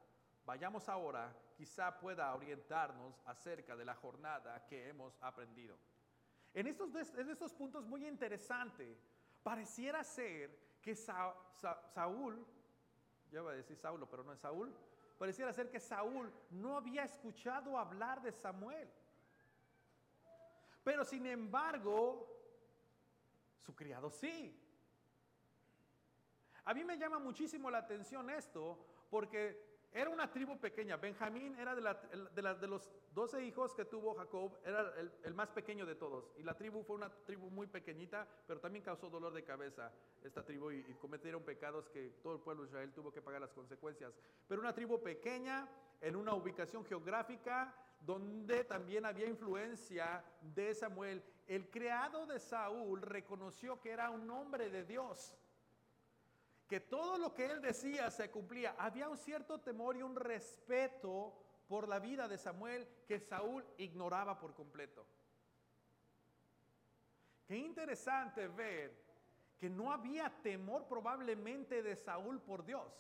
Vayamos 0.47 0.89
ahora, 0.89 1.37
quizá 1.55 1.99
pueda 1.99 2.35
orientarnos 2.35 3.21
acerca 3.27 3.77
de 3.77 3.85
la 3.85 3.95
jornada 3.95 4.65
que 4.67 4.89
hemos 4.89 5.17
aprendido. 5.23 5.77
En 6.55 6.69
estos, 6.69 7.53
puntos 7.53 7.85
muy 7.85 8.07
interesante, 8.07 8.97
pareciera 9.43 10.05
ser 10.05 10.57
que 10.81 10.95
Saúl 10.95 12.47
ya 13.31 13.41
iba 13.41 13.51
a 13.51 13.55
decir 13.55 13.77
Saulo, 13.77 14.09
pero 14.09 14.23
no 14.23 14.33
es 14.33 14.39
Saúl, 14.39 14.73
pareciera 15.19 15.53
ser 15.53 15.69
que 15.69 15.81
Saúl 15.81 16.33
no 16.51 16.77
había 16.77 17.03
escuchado 17.03 17.77
hablar 17.77 18.23
de 18.23 18.31
Samuel. 18.31 18.89
Pero 20.85 21.05
sin 21.05 21.27
embargo, 21.27 22.29
su 23.59 23.75
criado 23.75 24.09
sí. 24.11 24.61
A 26.67 26.73
mí 26.73 26.85
me 26.85 26.97
llama 26.97 27.19
muchísimo 27.19 27.69
la 27.71 27.79
atención 27.79 28.31
esto 28.31 28.79
porque 29.11 29.74
era 29.95 30.11
una 30.11 30.29
tribu 30.31 30.59
pequeña. 30.59 30.97
Benjamín 30.97 31.57
era 31.57 31.73
de, 31.77 32.67
los 32.67 32.91
doce 33.15 33.45
hijos 33.45 33.73
que 33.75 33.85
tuvo 33.85 34.15
Jacob, 34.15 34.59
era 34.65 34.93
el, 35.23 35.35
más 35.35 35.51
pequeño 35.51 35.87
de 35.87 35.95
todos. 35.95 36.33
Y 36.37 36.43
la 36.43 36.55
tribu 36.55 36.83
fue 36.83 36.97
una 36.97 37.09
tribu 37.09 37.49
muy 37.49 37.69
pequeñita, 37.69 38.27
pero 38.45 38.59
también 38.59 38.85
causó 38.85 39.09
dolor 39.09 39.33
de 39.33 39.45
cabeza 39.45 39.93
esta 40.25 40.45
tribu 40.45 40.73
y, 40.73 40.83
cometieron 41.01 41.45
pecados 41.45 41.89
que 41.91 42.19
todo 42.25 42.35
el 42.35 42.41
pueblo 42.41 42.65
de 42.65 42.71
Israel 42.71 42.93
tuvo 42.93 43.13
que 43.13 43.23
pagar 43.23 43.41
las 43.41 43.53
consecuencias. 43.53 44.13
Pero 44.49 44.61
una 44.61 44.75
tribu 44.75 45.01
pequeña, 45.01 45.69
en 46.01 46.17
una 46.17 46.35
ubicación 46.35 46.85
geográfica 46.85 47.73
donde 48.01 48.65
también 48.65 49.07
había 49.07 49.29
influencia 49.29 50.25
de 50.43 50.75
Samuel. 50.75 51.23
El 51.47 51.71
creado 51.71 52.27
de 52.27 52.41
Saúl 52.41 53.01
reconoció 53.01 53.81
que 53.81 53.91
era 53.91 54.11
un 54.11 54.29
hombre 54.29 54.71
de 54.71 54.85
Dios 54.85 55.37
que 56.69 56.81
todo 56.81 57.19
lo 57.19 57.35
que 57.35 57.47
él 57.47 57.61
decía 57.61 58.11
se 58.11 58.31
cumplía. 58.31 58.75
Había 58.79 59.09
un 59.09 59.19
cierto 59.19 59.61
temor 59.61 59.97
y 59.97 60.03
un 60.03 60.17
respeto 60.17 61.35
por 61.69 61.89
la 61.89 61.99
vida 61.99 62.29
de 62.29 62.39
Samuel 62.39 62.89
que 63.07 63.21
Saúl 63.21 63.65
ignoraba 63.79 64.39
por 64.39 64.55
completo. 64.55 65.07
Qué 67.47 67.57
interesante 67.57 68.49
ver 68.49 69.05
que 69.59 69.69
no 69.69 69.93
había 69.93 70.31
temor 70.43 70.87
probablemente 70.87 71.83
de 71.83 71.97
Saúl 71.97 72.41
por 72.41 72.65
Dios, 72.65 72.93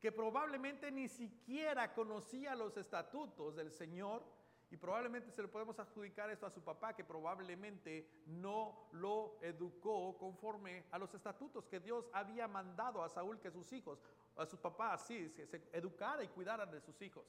que 0.00 0.10
probablemente 0.10 0.90
ni 0.90 1.08
siquiera 1.08 1.92
conocía 1.94 2.54
los 2.54 2.76
estatutos 2.76 3.54
del 3.54 3.70
Señor 3.70 4.24
y 4.72 4.76
probablemente 4.78 5.30
se 5.30 5.42
le 5.42 5.48
podemos 5.48 5.78
adjudicar 5.78 6.30
esto 6.30 6.46
a 6.46 6.50
su 6.50 6.62
papá, 6.62 6.96
que 6.96 7.04
probablemente 7.04 8.08
no 8.24 8.88
lo 8.92 9.36
educó 9.42 10.16
conforme 10.16 10.86
a 10.90 10.98
los 10.98 11.12
estatutos 11.12 11.66
que 11.66 11.78
Dios 11.78 12.08
había 12.14 12.48
mandado 12.48 13.04
a 13.04 13.10
Saúl 13.10 13.38
que 13.38 13.50
sus 13.50 13.70
hijos, 13.74 14.02
a 14.34 14.46
su 14.46 14.58
papá, 14.58 14.96
sí, 14.96 15.28
se 15.28 15.46
educara 15.72 16.24
y 16.24 16.28
cuidara 16.28 16.64
de 16.64 16.80
sus 16.80 17.02
hijos. 17.02 17.26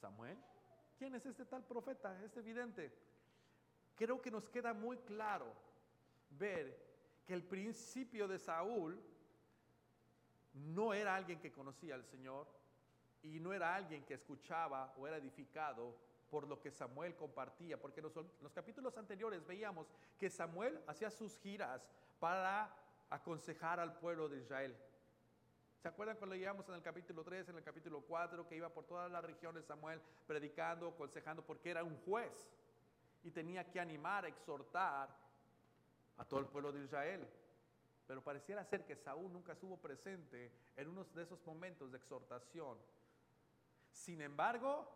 Samuel, 0.00 0.38
¿quién 0.96 1.16
es 1.16 1.26
este 1.26 1.44
tal 1.46 1.64
profeta, 1.64 2.22
este 2.22 2.38
evidente? 2.38 2.96
Creo 3.96 4.22
que 4.22 4.30
nos 4.30 4.48
queda 4.48 4.72
muy 4.72 4.98
claro 4.98 5.52
ver 6.30 6.80
que 7.26 7.34
el 7.34 7.42
principio 7.42 8.28
de 8.28 8.38
Saúl 8.38 9.02
no 10.54 10.94
era 10.94 11.16
alguien 11.16 11.40
que 11.40 11.50
conocía 11.50 11.96
al 11.96 12.04
Señor, 12.04 12.46
y 13.22 13.40
no 13.40 13.52
era 13.52 13.74
alguien 13.74 14.04
que 14.04 14.14
escuchaba 14.14 14.94
o 14.96 15.06
era 15.06 15.16
edificado 15.16 15.94
por 16.30 16.46
lo 16.48 16.60
que 16.60 16.70
Samuel 16.70 17.14
compartía, 17.14 17.80
porque 17.80 18.00
en 18.00 18.10
los, 18.42 18.52
capítulos 18.52 18.96
anteriores 18.98 19.46
veíamos 19.46 19.86
que 20.18 20.28
Samuel 20.28 20.80
hacía 20.86 21.10
sus 21.10 21.38
giras 21.38 21.88
para 22.18 22.74
aconsejar 23.10 23.78
al 23.80 23.98
pueblo 23.98 24.28
de 24.28 24.38
Israel. 24.38 24.76
¿Se 25.80 25.88
acuerdan 25.88 26.16
cuando 26.16 26.34
leíamos 26.34 26.68
en 26.68 26.74
el 26.74 26.82
capítulo 26.82 27.22
3, 27.22 27.50
en 27.50 27.56
el 27.58 27.62
capítulo 27.62 28.00
4, 28.00 28.48
que 28.48 28.56
iba 28.56 28.68
por 28.68 28.84
todas 28.84 29.10
las 29.10 29.24
regiones 29.24 29.64
Samuel 29.64 30.00
predicando, 30.26 30.88
aconsejando, 30.88 31.44
porque 31.44 31.70
era 31.70 31.84
un 31.84 31.96
juez 31.98 32.48
y 33.22 33.30
tenía 33.30 33.70
que 33.70 33.78
animar, 33.78 34.26
exhortar 34.26 35.08
a 36.16 36.24
todo 36.24 36.40
el 36.40 36.46
pueblo 36.46 36.72
de 36.72 36.82
Israel? 36.82 37.28
Pero 38.06 38.22
pareciera 38.22 38.64
ser 38.64 38.84
que 38.84 38.96
Saúl 38.96 39.32
nunca 39.32 39.52
estuvo 39.52 39.76
presente 39.76 40.50
en 40.76 40.88
uno 40.88 41.04
de 41.04 41.22
esos 41.22 41.44
momentos 41.46 41.90
de 41.92 41.98
exhortación 41.98 42.78
sin 43.96 44.20
embargo, 44.20 44.86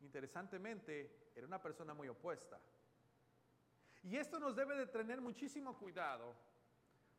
interesantemente, 0.00 1.30
era 1.34 1.46
una 1.46 1.60
persona 1.60 1.92
muy 1.92 2.08
opuesta. 2.08 2.58
Y 4.04 4.16
esto 4.16 4.38
nos 4.38 4.54
debe 4.54 4.76
de 4.76 4.86
tener 4.86 5.20
muchísimo 5.20 5.76
cuidado, 5.76 6.36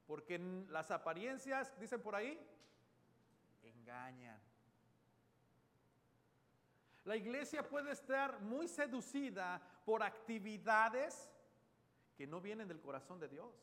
porque 0.08 0.40
las 0.70 0.90
apariencias, 0.92 1.78
dicen 1.78 2.02
por 2.02 2.16
ahí, 2.16 2.40
engañan. 3.64 4.40
La 7.04 7.18
iglesia 7.18 7.68
puede 7.68 7.92
estar 7.92 8.40
muy 8.40 8.70
seducida 8.70 9.62
por 9.86 10.02
actividades 10.02 11.30
que 12.16 12.28
no 12.28 12.40
vienen 12.40 12.68
del 12.68 12.80
corazón 12.80 13.20
de 13.20 13.28
Dios. 13.28 13.54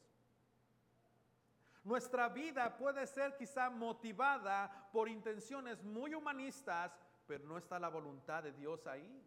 Nuestra 1.84 2.28
vida 2.28 2.76
puede 2.76 3.06
ser 3.06 3.34
quizá 3.36 3.70
motivada 3.70 4.90
por 4.92 5.08
intenciones 5.08 5.82
muy 5.82 6.14
humanistas 6.14 6.92
pero 7.26 7.44
no 7.44 7.58
está 7.58 7.78
la 7.78 7.88
voluntad 7.88 8.42
de 8.42 8.52
Dios 8.52 8.86
ahí. 8.86 9.24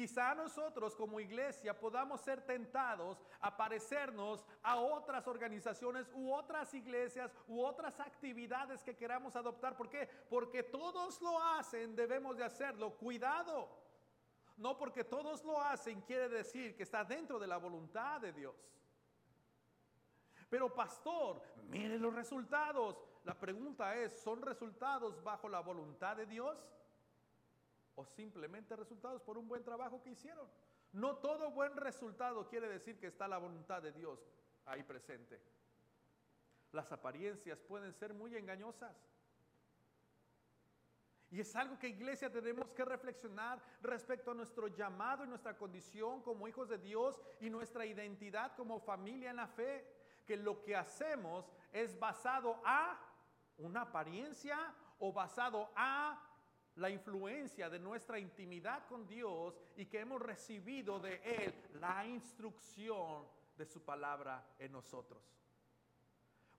Quizá 0.00 0.34
nosotros 0.34 0.96
como 0.96 1.20
iglesia 1.20 1.78
podamos 1.78 2.22
ser 2.22 2.40
tentados 2.46 3.22
a 3.38 3.54
parecernos 3.54 4.46
a 4.62 4.76
otras 4.76 5.26
organizaciones 5.26 6.10
u 6.14 6.32
otras 6.32 6.72
iglesias 6.72 7.30
u 7.46 7.60
otras 7.60 8.00
actividades 8.00 8.82
que 8.82 8.96
queramos 8.96 9.36
adoptar. 9.36 9.76
¿Por 9.76 9.90
qué? 9.90 10.08
Porque 10.30 10.62
todos 10.62 11.20
lo 11.20 11.42
hacen, 11.42 11.94
debemos 11.94 12.38
de 12.38 12.44
hacerlo. 12.44 12.96
Cuidado. 12.96 13.68
No 14.56 14.78
porque 14.78 15.04
todos 15.04 15.44
lo 15.44 15.60
hacen 15.60 16.00
quiere 16.00 16.30
decir 16.30 16.74
que 16.74 16.84
está 16.84 17.04
dentro 17.04 17.38
de 17.38 17.46
la 17.46 17.58
voluntad 17.58 18.22
de 18.22 18.32
Dios. 18.32 18.54
Pero 20.48 20.74
pastor, 20.74 21.42
mire 21.68 21.98
los 21.98 22.14
resultados. 22.14 22.98
La 23.24 23.38
pregunta 23.38 23.96
es, 23.96 24.20
¿son 24.22 24.40
resultados 24.42 25.22
bajo 25.22 25.48
la 25.48 25.60
voluntad 25.60 26.16
de 26.16 26.26
Dios? 26.26 26.58
¿O 27.94 28.04
simplemente 28.04 28.76
resultados 28.76 29.20
por 29.22 29.36
un 29.36 29.46
buen 29.46 29.62
trabajo 29.62 30.02
que 30.02 30.10
hicieron? 30.10 30.48
No 30.92 31.16
todo 31.16 31.50
buen 31.50 31.76
resultado 31.76 32.48
quiere 32.48 32.68
decir 32.68 32.98
que 32.98 33.06
está 33.06 33.28
la 33.28 33.38
voluntad 33.38 33.82
de 33.82 33.92
Dios 33.92 34.18
ahí 34.64 34.82
presente. 34.82 35.40
Las 36.72 36.90
apariencias 36.92 37.60
pueden 37.60 37.92
ser 37.92 38.14
muy 38.14 38.36
engañosas. 38.36 38.96
Y 41.30 41.40
es 41.40 41.54
algo 41.54 41.78
que 41.78 41.88
iglesia 41.88 42.30
tenemos 42.30 42.72
que 42.72 42.84
reflexionar 42.84 43.62
respecto 43.82 44.32
a 44.32 44.34
nuestro 44.34 44.66
llamado 44.66 45.24
y 45.24 45.28
nuestra 45.28 45.56
condición 45.56 46.22
como 46.22 46.48
hijos 46.48 46.68
de 46.68 46.78
Dios 46.78 47.20
y 47.38 47.50
nuestra 47.50 47.86
identidad 47.86 48.56
como 48.56 48.80
familia 48.80 49.30
en 49.30 49.36
la 49.36 49.46
fe. 49.46 49.86
Que 50.26 50.36
lo 50.36 50.62
que 50.62 50.74
hacemos 50.74 51.52
es 51.72 51.98
basado 51.98 52.60
a 52.64 52.98
una 53.60 53.82
apariencia 53.82 54.74
o 54.98 55.12
basado 55.12 55.70
a 55.76 56.20
la 56.76 56.90
influencia 56.90 57.68
de 57.68 57.78
nuestra 57.78 58.18
intimidad 58.18 58.86
con 58.86 59.06
Dios 59.06 59.60
y 59.76 59.86
que 59.86 60.00
hemos 60.00 60.20
recibido 60.20 60.98
de 60.98 61.20
Él 61.24 61.54
la 61.80 62.06
instrucción 62.06 63.26
de 63.56 63.66
su 63.66 63.82
palabra 63.84 64.54
en 64.58 64.72
nosotros. 64.72 65.22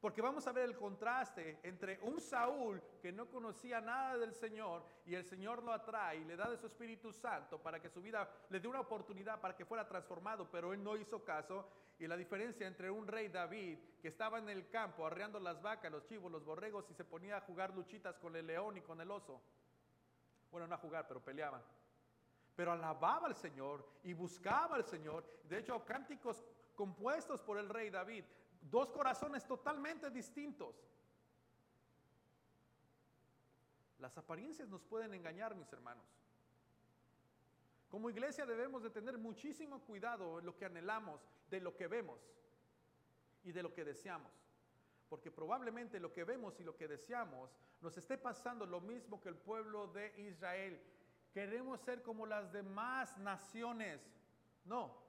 Porque 0.02 0.22
vamos 0.22 0.48
a 0.48 0.52
ver 0.52 0.66
el 0.66 0.76
contraste 0.76 1.60
entre 1.62 2.00
un 2.02 2.20
Saúl 2.20 2.82
que 3.00 3.12
no 3.12 3.30
conocía 3.30 3.80
nada 3.80 4.18
del 4.18 4.34
Señor 4.34 4.84
y 5.06 5.14
el 5.14 5.24
Señor 5.24 5.62
lo 5.64 5.72
atrae 5.72 6.18
y 6.18 6.26
le 6.26 6.36
da 6.36 6.50
de 6.50 6.58
su 6.58 6.66
Espíritu 6.66 7.14
Santo 7.14 7.62
para 7.62 7.80
que 7.80 7.88
su 7.88 8.02
vida 8.02 8.28
le 8.50 8.60
dé 8.60 8.68
una 8.68 8.80
oportunidad 8.80 9.40
para 9.40 9.56
que 9.56 9.64
fuera 9.64 9.88
transformado, 9.88 10.50
pero 10.50 10.74
él 10.74 10.84
no 10.84 10.98
hizo 10.98 11.24
caso. 11.24 11.68
Y 12.02 12.08
la 12.08 12.18
diferencia 12.18 12.68
entre 12.68 12.92
un 12.92 13.08
rey 13.08 13.30
David 13.30 13.78
que 14.02 14.10
estaba 14.10 14.40
en 14.40 14.50
el 14.50 14.68
campo 14.70 15.06
arreando 15.06 15.40
las 15.40 15.62
vacas, 15.62 15.92
los 15.92 16.04
chivos, 16.06 16.32
los 16.32 16.44
borregos 16.44 16.90
y 16.90 16.94
se 16.94 17.06
ponía 17.06 17.38
a 17.38 17.42
jugar 17.42 17.74
luchitas 17.74 18.18
con 18.18 18.36
el 18.36 18.48
león 18.48 18.76
y 18.76 18.82
con 18.82 19.00
el 19.00 19.10
oso. 19.10 19.40
Bueno, 20.52 20.68
no 20.68 20.76
a 20.76 20.80
jugar, 20.80 21.08
pero 21.08 21.24
peleaban. 21.24 21.62
Pero 22.56 22.72
alababa 22.74 23.28
al 23.28 23.36
Señor 23.36 23.88
y 24.04 24.14
buscaba 24.14 24.76
al 24.76 24.84
Señor. 24.84 25.24
De 25.48 25.60
hecho, 25.60 25.86
cánticos 25.86 26.44
compuestos 26.76 27.40
por 27.40 27.58
el 27.58 27.70
rey 27.70 27.90
David 27.90 28.26
Dos 28.62 28.92
corazones 28.92 29.46
totalmente 29.48 30.12
distintos. 30.12 30.76
Las 33.98 34.18
apariencias 34.18 34.70
nos 34.70 34.84
pueden 34.84 35.14
engañar, 35.14 35.56
mis 35.56 35.72
hermanos. 35.74 36.06
Como 37.92 38.10
iglesia 38.10 38.46
debemos 38.46 38.82
de 38.82 38.90
tener 38.90 39.18
muchísimo 39.18 39.82
cuidado 39.82 40.40
en 40.40 40.46
lo 40.46 40.58
que 40.58 40.66
anhelamos, 40.66 41.22
de 41.50 41.60
lo 41.60 41.76
que 41.76 41.88
vemos 41.88 42.20
y 43.44 43.52
de 43.52 43.62
lo 43.62 43.74
que 43.74 43.84
deseamos. 43.84 44.32
Porque 45.10 45.30
probablemente 45.30 46.00
lo 46.00 46.14
que 46.14 46.24
vemos 46.24 46.58
y 46.62 46.64
lo 46.64 46.78
que 46.78 46.88
deseamos 46.88 47.52
nos 47.82 47.98
esté 47.98 48.18
pasando 48.18 48.66
lo 48.66 48.80
mismo 48.80 49.22
que 49.22 49.28
el 49.28 49.36
pueblo 49.36 49.88
de 49.88 50.14
Israel. 50.22 50.82
Queremos 51.34 51.82
ser 51.82 52.02
como 52.02 52.26
las 52.26 52.54
demás 52.54 53.18
naciones. 53.18 54.02
No, 54.64 55.02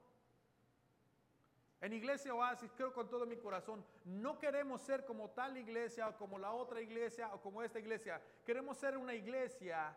en 1.83 1.91
Iglesia 1.91 2.33
Oasis, 2.33 2.71
creo 2.77 2.93
con 2.93 3.09
todo 3.09 3.25
mi 3.25 3.35
corazón, 3.35 3.85
no 4.05 4.39
queremos 4.39 4.81
ser 4.81 5.03
como 5.03 5.31
tal 5.31 5.57
iglesia 5.57 6.07
o 6.07 6.17
como 6.17 6.39
la 6.39 6.53
otra 6.53 6.79
iglesia 6.79 7.29
o 7.33 7.41
como 7.41 7.61
esta 7.61 7.77
iglesia. 7.77 8.21
Queremos 8.45 8.77
ser 8.77 8.97
una 8.97 9.13
iglesia 9.13 9.93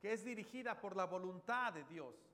que 0.00 0.12
es 0.12 0.24
dirigida 0.24 0.80
por 0.80 0.96
la 0.96 1.04
voluntad 1.04 1.72
de 1.72 1.84
Dios, 1.84 2.27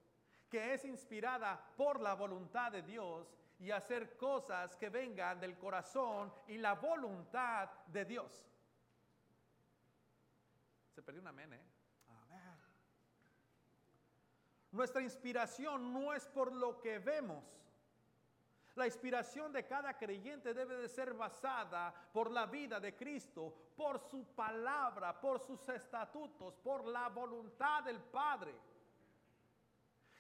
que 0.55 0.73
es 0.73 0.85
inspirada 0.85 1.61
por 1.77 2.01
la 2.01 2.15
voluntad 2.15 2.71
de 2.71 2.83
Dios 2.83 3.35
y 3.59 3.73
hacer 3.73 4.17
cosas 4.17 4.77
que 4.77 4.89
vengan 4.89 5.41
del 5.41 5.59
corazón 5.59 6.33
y 6.47 6.59
la 6.59 6.75
voluntad 6.75 7.69
de 7.89 8.05
Dios. 8.05 8.47
Se 10.95 11.03
perdió 11.03 11.21
un 11.23 11.27
amén, 11.27 11.53
¿eh? 11.55 11.61
Nuestra 14.71 15.03
inspiración 15.03 15.93
no 15.93 16.15
es 16.15 16.25
por 16.29 16.53
lo 16.53 16.81
que 16.81 17.01
vemos 17.01 17.43
la 18.77 18.87
inspiración 18.87 19.53
de 19.53 19.65
cada 19.65 19.97
creyente 19.97 20.53
debe 20.53 20.77
de 20.77 20.89
ser 20.89 21.15
basada 21.15 21.95
por 22.13 22.29
la 22.31 22.47
vida 22.47 22.81
de 22.81 22.97
Cristo, 22.97 23.55
por 23.77 24.01
su 24.01 24.25
palabra, 24.35 25.21
por 25.21 25.39
sus 25.39 25.69
estatutos, 25.69 26.57
por 26.57 26.85
la 26.85 27.09
voluntad 27.09 27.85
del 27.85 28.01
Padre. 28.01 28.53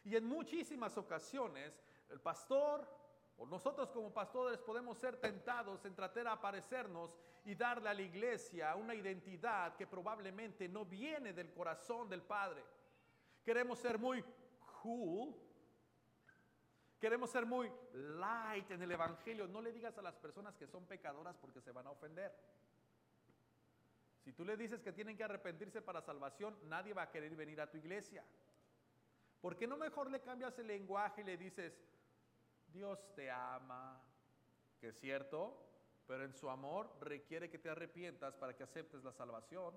Y 0.05 0.17
en 0.17 0.25
muchísimas 0.25 0.97
ocasiones 0.97 1.83
el 2.11 2.21
pastor 2.21 2.87
o 3.37 3.47
nosotros 3.47 3.91
como 3.91 4.13
pastores 4.13 4.61
podemos 4.61 4.99
ser 4.99 5.17
tentados 5.17 5.85
en 5.85 5.95
tratar 5.95 6.25
de 6.25 6.31
aparecernos 6.31 7.17
y 7.45 7.55
darle 7.55 7.89
a 7.89 7.95
la 7.95 8.03
iglesia 8.03 8.75
una 8.77 8.95
identidad 8.95 9.77
que 9.77 9.87
probablemente 9.87 10.69
no 10.69 10.85
viene 10.85 11.33
del 11.33 11.53
corazón 11.53 12.09
del 12.09 12.23
Padre. 12.23 12.65
Queremos 13.45 13.79
ser 13.79 13.99
muy 13.99 14.25
cool, 14.83 15.35
Queremos 17.05 17.29
ser 17.29 17.45
muy 17.45 17.71
light 17.93 18.71
en 18.71 18.81
el 18.81 18.91
Evangelio. 18.91 19.47
No 19.47 19.61
le 19.61 19.73
digas 19.73 19.99
a 19.99 20.01
las 20.01 20.17
personas 20.17 20.57
que 20.57 20.67
son 20.67 20.87
pecadoras 20.87 21.37
porque 21.37 21.61
se 21.61 21.71
van 21.71 21.87
a 21.87 21.91
ofender. 21.91 22.33
Si 24.25 24.33
tú 24.33 24.43
le 24.43 24.57
dices 24.57 24.81
que 24.81 24.91
tienen 24.91 25.15
que 25.15 25.23
arrepentirse 25.23 25.83
para 25.83 26.01
salvación, 26.01 26.57
nadie 26.63 26.95
va 26.95 27.03
a 27.03 27.11
querer 27.11 27.37
venir 27.37 27.61
a 27.61 27.71
tu 27.71 27.77
iglesia. 27.77 28.25
¿Por 29.45 29.59
qué 29.59 29.67
no 29.67 29.77
mejor 29.77 30.11
le 30.11 30.23
cambias 30.23 30.59
el 30.59 30.69
lenguaje 30.69 31.21
y 31.21 31.25
le 31.25 31.37
dices, 31.37 31.79
Dios 32.73 32.99
te 33.15 33.31
ama, 33.31 34.01
que 34.81 34.89
es 34.89 34.99
cierto, 34.99 35.55
pero 36.07 36.25
en 36.25 36.33
su 36.33 36.49
amor 36.49 36.97
requiere 37.03 37.51
que 37.51 37.59
te 37.59 37.69
arrepientas 37.69 38.35
para 38.37 38.57
que 38.57 38.63
aceptes 38.63 39.05
la 39.05 39.13
salvación? 39.13 39.75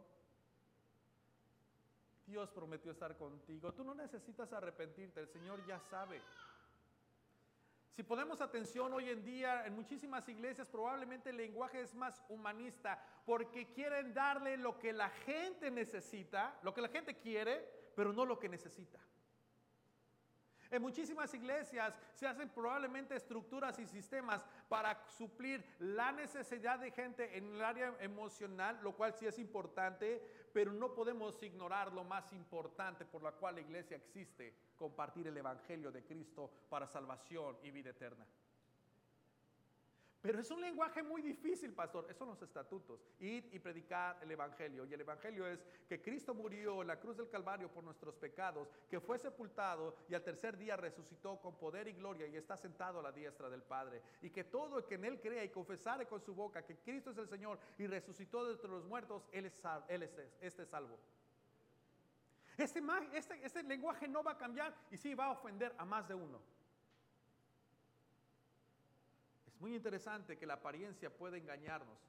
Dios 2.26 2.50
prometió 2.52 2.94
estar 2.94 3.18
contigo. 3.18 3.74
Tú 3.74 3.84
no 3.84 3.94
necesitas 3.94 4.54
arrepentirte, 4.54 5.20
el 5.20 5.28
Señor 5.28 5.60
ya 5.66 5.82
sabe. 5.82 6.22
Si 7.92 8.04
ponemos 8.04 8.40
atención 8.40 8.94
hoy 8.94 9.10
en 9.10 9.26
día 9.26 9.66
en 9.66 9.76
muchísimas 9.76 10.30
iglesias, 10.30 10.70
probablemente 10.70 11.32
el 11.32 11.36
lenguaje 11.36 11.82
es 11.82 11.94
más 11.94 12.24
humanista 12.30 13.04
porque 13.26 13.74
quieren 13.74 14.14
darle 14.14 14.56
lo 14.56 14.80
que 14.80 14.94
la 14.94 15.10
gente 15.10 15.70
necesita, 15.70 16.58
lo 16.64 16.74
que 16.74 16.80
la 16.80 16.88
gente 16.88 17.18
quiere, 17.18 17.92
pero 17.98 18.14
no 18.14 18.24
lo 18.24 18.40
que 18.40 18.48
necesita. 18.48 19.02
En 20.72 20.82
muchísimas 20.82 21.34
iglesias 21.34 21.98
se 22.14 22.28
hacen 22.28 22.50
probablemente 22.50 23.16
estructuras 23.16 23.80
y 23.80 23.86
sistemas 23.86 24.46
para 24.68 25.06
suplir 25.08 25.64
la 25.80 26.12
necesidad 26.12 26.80
de 26.80 26.92
gente 26.92 27.38
en 27.38 27.56
el 27.56 27.64
área 27.64 27.94
emocional, 28.00 28.80
lo 28.82 28.96
cual 28.96 29.14
sí 29.14 29.26
es 29.26 29.40
importante, 29.40 30.22
pero 30.54 30.72
no 30.72 30.94
podemos 30.94 31.42
ignorar 31.44 31.94
lo 31.94 32.04
más 32.04 32.32
importante 32.34 33.06
por 33.06 33.24
la 33.24 33.32
cual 33.32 33.56
la 33.56 33.62
iglesia 33.62 33.98
existe, 33.98 34.56
compartir 34.76 35.28
el 35.28 35.38
Evangelio 35.38 35.92
de 35.92 36.04
Cristo 36.04 36.52
para 36.70 36.88
salvación 36.88 37.58
y 37.64 37.72
vida 37.72 37.92
eterna. 37.92 38.26
Pero 40.22 40.40
es 40.40 40.50
un 40.50 40.62
lenguaje 40.62 41.04
muy 41.04 41.22
difícil, 41.22 41.74
pastor. 41.74 42.06
Esos 42.06 42.18
son 42.18 42.30
los 42.30 42.42
estatutos. 42.42 43.00
Ir 43.20 43.48
y 43.52 43.60
predicar 43.60 44.18
el 44.22 44.32
Evangelio. 44.32 44.86
Y 44.86 44.94
el 44.94 45.02
Evangelio 45.02 45.48
es 45.48 45.64
que 45.88 46.02
Cristo 46.02 46.34
murió 46.34 46.82
en 46.82 46.88
la 46.88 47.00
cruz 47.00 47.18
del 47.18 47.30
Calvario 47.30 47.72
por 47.72 47.84
nuestros 47.84 48.16
pecados, 48.16 48.68
que 48.90 49.00
fue 49.00 49.20
sepultado 49.20 49.96
y 50.10 50.16
al 50.16 50.24
tercer 50.24 50.58
día 50.58 50.76
resucitó 50.76 51.40
con 51.40 51.58
poder 51.58 51.88
y 51.88 51.94
gloria 51.94 52.28
y 52.28 52.36
está 52.36 52.58
sentado 52.58 53.00
a 53.00 53.04
la 53.04 53.12
diestra 53.12 53.50
del 53.50 53.62
Padre. 53.62 54.02
Y 54.22 54.32
que 54.32 54.44
todo 54.44 54.80
el 54.80 54.86
que 54.86 54.96
en 54.96 55.06
Él 55.06 55.22
crea 55.22 55.44
y 55.44 55.50
confesare 55.50 56.08
con 56.08 56.20
su 56.22 56.34
boca 56.34 56.66
que 56.66 56.78
Cristo 56.78 57.12
es 57.12 57.18
el 57.18 57.28
Señor 57.28 57.60
y 57.78 57.86
resucitó 57.86 58.46
de 58.46 58.54
entre 58.54 58.70
los 58.70 58.86
muertos, 58.86 59.28
Él 59.32 59.46
es, 59.46 59.62
él 59.88 60.04
es 60.04 60.18
este 60.42 60.66
salvo. 60.66 60.98
Este, 62.58 62.82
este, 63.14 63.46
este 63.46 63.64
lenguaje 63.64 64.08
no 64.08 64.24
va 64.24 64.32
a 64.32 64.38
cambiar 64.38 64.74
y 64.90 64.98
sí 64.98 65.14
va 65.14 65.26
a 65.26 65.32
ofender 65.32 65.76
a 65.78 65.86
más 65.86 66.08
de 66.08 66.16
uno. 66.16 66.42
Muy 69.60 69.76
interesante 69.76 70.38
que 70.38 70.46
la 70.46 70.56
apariencia 70.56 71.10
puede 71.10 71.38
engañarnos, 71.38 72.00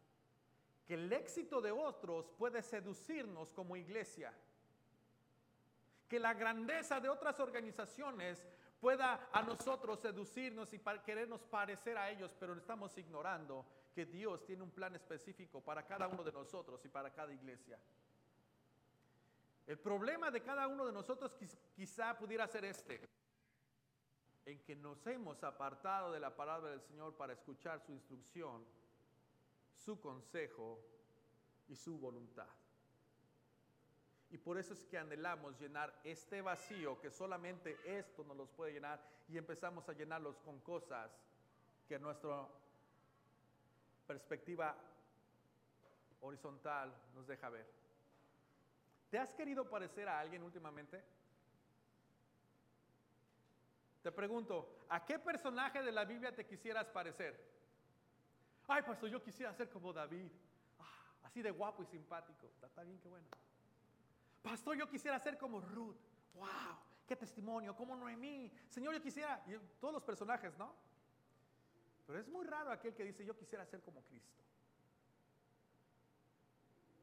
que 0.87 0.95
el 0.95 1.13
éxito 1.13 1.61
de 1.61 1.71
otros 1.71 2.31
puede 2.39 2.63
seducirnos 2.63 3.53
como 3.53 3.77
iglesia, 3.77 4.33
que 6.09 6.19
la 6.19 6.35
grandeza 6.35 7.01
de 7.01 7.09
otras 7.09 7.39
organizaciones 7.41 8.43
pueda 8.81 9.29
a 9.33 9.43
nosotros 9.43 10.01
seducirnos 10.01 10.73
y 10.73 10.79
querernos 11.05 11.43
parecer 11.45 11.99
a 11.99 12.11
ellos, 12.11 12.35
pero 12.39 12.55
estamos 12.55 12.97
ignorando 12.97 13.67
que 13.95 14.07
Dios 14.07 14.45
tiene 14.47 14.63
un 14.63 14.71
plan 14.71 14.95
específico 14.95 15.61
para 15.61 15.85
cada 15.85 16.07
uno 16.07 16.23
de 16.23 16.33
nosotros 16.33 16.85
y 16.85 16.89
para 16.89 17.13
cada 17.13 17.33
iglesia. 17.33 17.79
El 19.67 19.79
problema 19.79 20.31
de 20.31 20.41
cada 20.41 20.67
uno 20.67 20.87
de 20.87 20.93
nosotros 20.93 21.37
quizá 21.75 22.17
pudiera 22.17 22.47
ser 22.47 22.65
este 22.65 23.07
en 24.49 24.59
que 24.61 24.75
nos 24.75 25.07
hemos 25.07 25.45
apartado 25.45 26.11
de 26.11 26.21
la 26.21 26.35
palabra 26.35 26.71
del 26.71 26.81
Señor 26.81 27.15
para 27.15 27.35
escuchar 27.35 27.81
su 27.81 27.93
instrucción, 27.93 28.65
su 29.75 30.01
consejo 30.01 30.81
y 31.69 31.77
su 31.77 31.99
voluntad. 31.99 32.49
Y 34.31 34.39
por 34.39 34.57
eso 34.57 34.73
es 34.73 34.87
que 34.87 34.97
anhelamos 34.97 35.61
llenar 35.61 36.01
este 36.03 36.41
vacío 36.41 36.99
que 36.99 37.11
solamente 37.11 37.77
esto 37.85 38.25
nos 38.25 38.39
los 38.39 38.49
puede 38.49 38.73
llenar 38.73 38.99
y 39.29 39.37
empezamos 39.37 39.87
a 39.87 39.93
llenarlos 39.93 40.39
con 40.39 40.61
cosas 40.61 41.11
que 41.87 41.99
nuestro 41.99 42.49
perspectiva 44.07 44.75
horizontal 46.23 46.91
nos 47.15 47.27
deja 47.27 47.51
ver. 47.51 47.67
¿Te 49.11 49.19
has 49.19 49.35
querido 49.35 49.69
parecer 49.69 50.09
a 50.09 50.21
alguien 50.21 50.43
últimamente? 50.43 51.05
Te 54.09 54.13
pregunto, 54.13 54.87
¿a 54.89 55.05
qué 55.05 55.19
personaje 55.19 55.83
de 55.83 55.93
la 55.93 56.07
Biblia 56.07 56.35
te 56.35 56.47
quisieras 56.47 56.89
parecer? 56.89 57.39
Ay, 58.67 58.81
pastor, 58.81 59.11
yo 59.11 59.23
quisiera 59.23 59.53
ser 59.53 59.69
como 59.69 59.93
David. 59.93 60.31
Ah, 60.79 61.13
así 61.25 61.43
de 61.43 61.51
guapo 61.51 61.83
y 61.83 61.87
simpático. 61.89 62.51
Está, 62.63 62.85
bien, 62.85 62.99
qué 63.01 63.09
bueno. 63.11 63.27
Pastor, 64.41 64.79
yo 64.79 64.89
quisiera 64.89 65.19
ser 65.19 65.37
como 65.37 65.61
Ruth. 65.61 65.99
Wow, 66.37 66.79
qué 67.07 67.17
testimonio, 67.17 67.77
como 67.77 67.95
Noemí. 67.97 68.51
Señor, 68.71 68.95
yo 68.95 69.03
quisiera, 69.03 69.45
todos 69.79 69.93
los 69.93 70.03
personajes, 70.03 70.57
¿no? 70.57 70.75
Pero 72.07 72.19
es 72.19 72.29
muy 72.29 72.47
raro 72.47 72.71
aquel 72.71 72.95
que 72.95 73.05
dice, 73.05 73.27
yo 73.27 73.37
quisiera 73.37 73.67
ser 73.67 73.83
como 73.83 74.03
Cristo. 74.05 74.43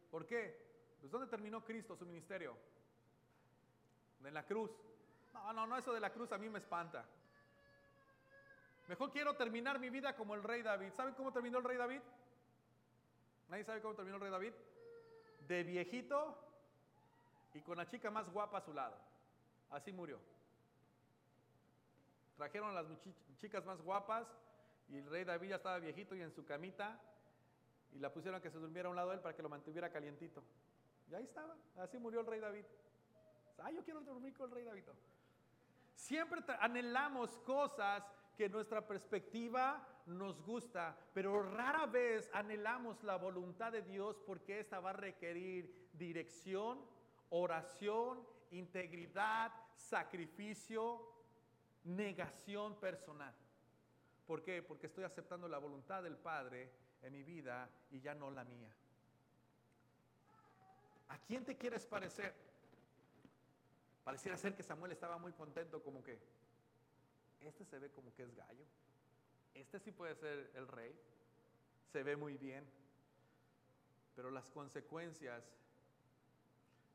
¿Por 0.10 0.26
qué? 0.26 0.98
Pues 1.00 1.12
¿dónde 1.12 1.28
terminó 1.28 1.64
Cristo 1.64 1.96
su 1.96 2.04
ministerio? 2.04 2.58
En 4.24 4.34
la 4.34 4.44
cruz. 4.44 4.72
No, 5.36 5.52
no, 5.52 5.68
no, 5.68 5.78
eso 5.78 5.94
de 5.94 6.00
la 6.00 6.12
cruz 6.12 6.32
a 6.32 6.38
mí 6.38 6.50
me 6.50 6.60
espanta. 6.60 7.06
Mejor 8.88 9.12
quiero 9.12 9.36
terminar 9.36 9.80
mi 9.80 9.90
vida 9.90 10.16
como 10.16 10.34
el 10.34 10.44
rey 10.44 10.62
David. 10.62 10.94
¿Saben 10.96 11.14
cómo 11.14 11.34
terminó 11.34 11.58
el 11.58 11.66
rey 11.66 11.78
David? 11.78 12.02
¿Nadie 13.50 13.66
sabe 13.66 13.82
cómo 13.82 13.96
terminó 13.96 14.16
el 14.16 14.22
rey 14.22 14.32
David? 14.32 14.54
De 15.48 15.64
viejito 15.64 16.38
y 17.54 17.60
con 17.62 17.78
la 17.78 17.86
chica 17.86 18.10
más 18.10 18.30
guapa 18.32 18.60
a 18.60 18.62
su 18.62 18.74
lado. 18.74 18.96
Así 19.72 19.92
murió. 19.92 20.20
Trajeron 22.38 22.70
a 22.70 22.82
las 22.82 22.88
chicas 23.38 23.66
más 23.66 23.82
guapas 23.82 24.26
y 24.88 24.98
el 24.98 25.10
rey 25.10 25.26
David 25.26 25.50
ya 25.50 25.56
estaba 25.58 25.80
viejito 25.80 26.16
y 26.16 26.22
en 26.22 26.32
su 26.32 26.46
camita 26.46 26.98
y 27.92 28.00
la 28.00 28.12
pusieron 28.12 28.42
que 28.42 28.52
se 28.52 28.58
durmiera 28.58 28.88
a 28.88 28.92
un 28.92 28.96
lado 28.96 29.10
de 29.10 29.16
él 29.16 29.22
para 29.22 29.36
que 29.36 29.44
lo 29.44 29.50
mantuviera 29.50 29.92
calientito. 29.92 30.44
Y 31.10 31.16
ahí 31.16 31.24
estaba, 31.24 31.56
así 31.78 31.98
murió 31.98 32.22
el 32.22 32.26
rey 32.26 32.40
David. 32.40 32.66
Ah, 33.60 33.72
yo 33.72 33.84
quiero 33.84 34.02
dormir 34.02 34.34
con 34.34 34.50
el 34.50 34.56
rey 34.56 34.64
David. 34.64 34.84
Siempre 35.96 36.42
anhelamos 36.60 37.38
cosas 37.40 38.04
que 38.36 38.50
nuestra 38.50 38.86
perspectiva 38.86 39.88
nos 40.06 40.42
gusta, 40.42 40.96
pero 41.14 41.42
rara 41.42 41.86
vez 41.88 42.30
anhelamos 42.34 43.02
la 43.04 43.16
voluntad 43.16 43.72
de 43.72 43.82
Dios 43.82 44.22
porque 44.26 44.60
esta 44.60 44.80
va 44.80 44.92
a 44.92 44.94
requerir 44.94 45.90
dirección, 45.94 46.80
oración, 47.30 48.28
integridad, 48.52 49.52
sacrificio, 49.76 51.02
negación 51.86 52.80
personal. 52.80 53.34
¿Por 54.28 54.44
qué? 54.44 54.62
Porque 54.62 54.88
estoy 54.88 55.04
aceptando 55.04 55.48
la 55.48 55.58
voluntad 55.58 56.04
del 56.04 56.18
Padre 56.18 56.72
en 57.02 57.14
mi 57.14 57.24
vida 57.24 57.70
y 57.92 58.00
ya 58.00 58.14
no 58.14 58.32
la 58.32 58.44
mía. 58.44 58.76
¿A 61.10 61.18
quién 61.20 61.46
te 61.46 61.56
quieres 61.56 61.86
parecer? 61.86 62.34
Pareciera 64.06 64.38
ser 64.38 64.56
que 64.56 64.64
Samuel 64.64 64.94
estaba 64.94 65.18
muy 65.18 65.34
contento 65.34 65.84
como 65.84 66.02
que, 66.02 66.18
este 67.42 67.66
se 67.66 67.78
ve 67.78 67.90
como 67.90 68.14
que 68.14 68.24
es 68.24 68.34
gallo, 68.34 68.64
este 69.54 69.80
sí 69.80 69.92
puede 69.92 70.16
ser 70.16 70.50
el 70.56 70.68
rey, 70.70 70.98
se 71.92 72.04
ve 72.04 72.16
muy 72.16 72.38
bien, 72.38 72.66
pero 74.16 74.32
las 74.32 74.50
consecuencias, 74.50 75.44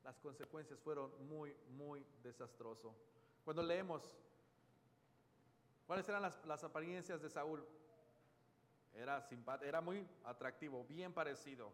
las 0.02 0.18
consecuencias 0.20 0.80
fueron 0.80 1.12
muy, 1.28 1.54
muy 1.76 2.06
desastrosas. 2.22 2.96
Cuando 3.44 3.62
leemos 3.62 4.16
¿Cuáles 5.90 6.08
eran 6.08 6.22
las, 6.22 6.62
apariencias 6.62 7.20
de 7.20 7.28
Saúl? 7.28 7.66
Era, 8.94 9.28
era 9.60 9.80
muy 9.80 10.06
atractivo, 10.22 10.84
bien 10.84 11.12
parecido. 11.12 11.72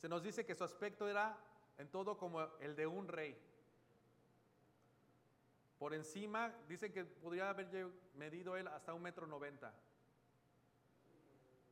Se 0.00 0.08
nos 0.08 0.22
dice 0.22 0.46
que 0.46 0.54
su 0.54 0.64
aspecto 0.64 1.06
era 1.06 1.36
en 1.76 1.86
todo 1.90 2.16
como 2.16 2.40
el 2.60 2.74
de 2.74 2.86
un 2.86 3.08
rey. 3.08 3.36
Por 5.82 5.94
encima, 5.94 6.54
dicen 6.68 6.92
que 6.92 7.04
podría 7.04 7.50
haber 7.50 7.66
medido 8.14 8.56
él 8.56 8.68
hasta 8.68 8.94
un 8.94 9.02
metro 9.02 9.26
noventa. 9.26 9.74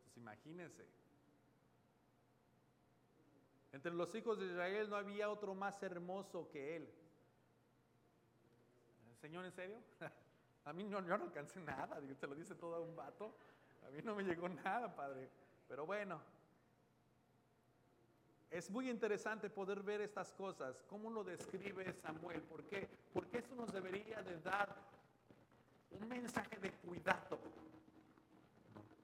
Pues 0.02 0.16
imagínense. 0.16 0.84
Entre 3.70 3.92
los 3.92 4.12
hijos 4.16 4.36
de 4.40 4.46
Israel 4.46 4.90
no 4.90 4.96
había 4.96 5.30
otro 5.30 5.54
más 5.54 5.80
hermoso 5.84 6.48
que 6.50 6.74
él. 6.74 6.92
¿Señor, 9.20 9.44
en 9.44 9.52
serio? 9.52 9.78
A 10.64 10.72
mí 10.72 10.82
no, 10.82 11.06
yo 11.06 11.16
no 11.16 11.26
alcancé 11.26 11.60
nada, 11.60 12.00
te 12.00 12.26
lo 12.26 12.34
dice 12.34 12.56
todo 12.56 12.82
un 12.82 12.96
vato. 12.96 13.32
A 13.86 13.90
mí 13.90 14.00
no 14.02 14.16
me 14.16 14.24
llegó 14.24 14.48
nada, 14.48 14.92
padre. 14.92 15.30
Pero 15.68 15.86
bueno, 15.86 16.20
es 18.50 18.68
muy 18.70 18.90
interesante 18.90 19.48
poder 19.48 19.82
ver 19.82 20.00
estas 20.00 20.32
cosas, 20.32 20.82
cómo 20.88 21.10
lo 21.10 21.22
describe 21.22 21.92
Samuel, 21.92 22.42
¿por 22.42 22.64
qué? 22.64 22.88
Porque 23.12 23.38
eso 23.38 23.54
nos 23.54 23.72
debería 23.72 24.22
de 24.22 24.40
dar 24.40 24.76
un 25.90 26.08
mensaje 26.08 26.58
de 26.58 26.72
cuidado. 26.72 27.38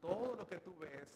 Todo 0.01 0.37
lo 0.37 0.47
que 0.47 0.59
tú 0.59 0.77
ves 0.77 1.09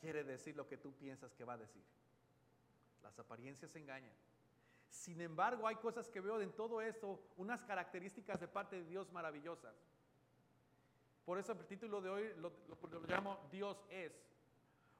quiere 0.00 0.24
decir 0.24 0.54
lo 0.54 0.68
que 0.68 0.76
tú 0.76 0.92
piensas 0.92 1.32
que 1.34 1.44
va 1.44 1.54
a 1.54 1.58
decir. 1.58 1.82
Las 3.02 3.18
apariencias 3.18 3.74
engañan. 3.74 4.12
Sin 4.90 5.20
embargo, 5.20 5.66
hay 5.66 5.76
cosas 5.76 6.08
que 6.10 6.20
veo 6.20 6.40
en 6.40 6.52
todo 6.52 6.80
esto, 6.82 7.20
unas 7.36 7.62
características 7.62 8.38
de 8.38 8.46
parte 8.46 8.76
de 8.76 8.84
Dios 8.84 9.10
maravillosas. 9.10 9.74
Por 11.24 11.38
eso 11.38 11.52
el 11.52 11.66
título 11.66 12.02
de 12.02 12.10
hoy 12.10 12.34
lo, 12.36 12.52
llamo 13.08 13.48
Dios 13.50 13.82
es. 13.88 14.12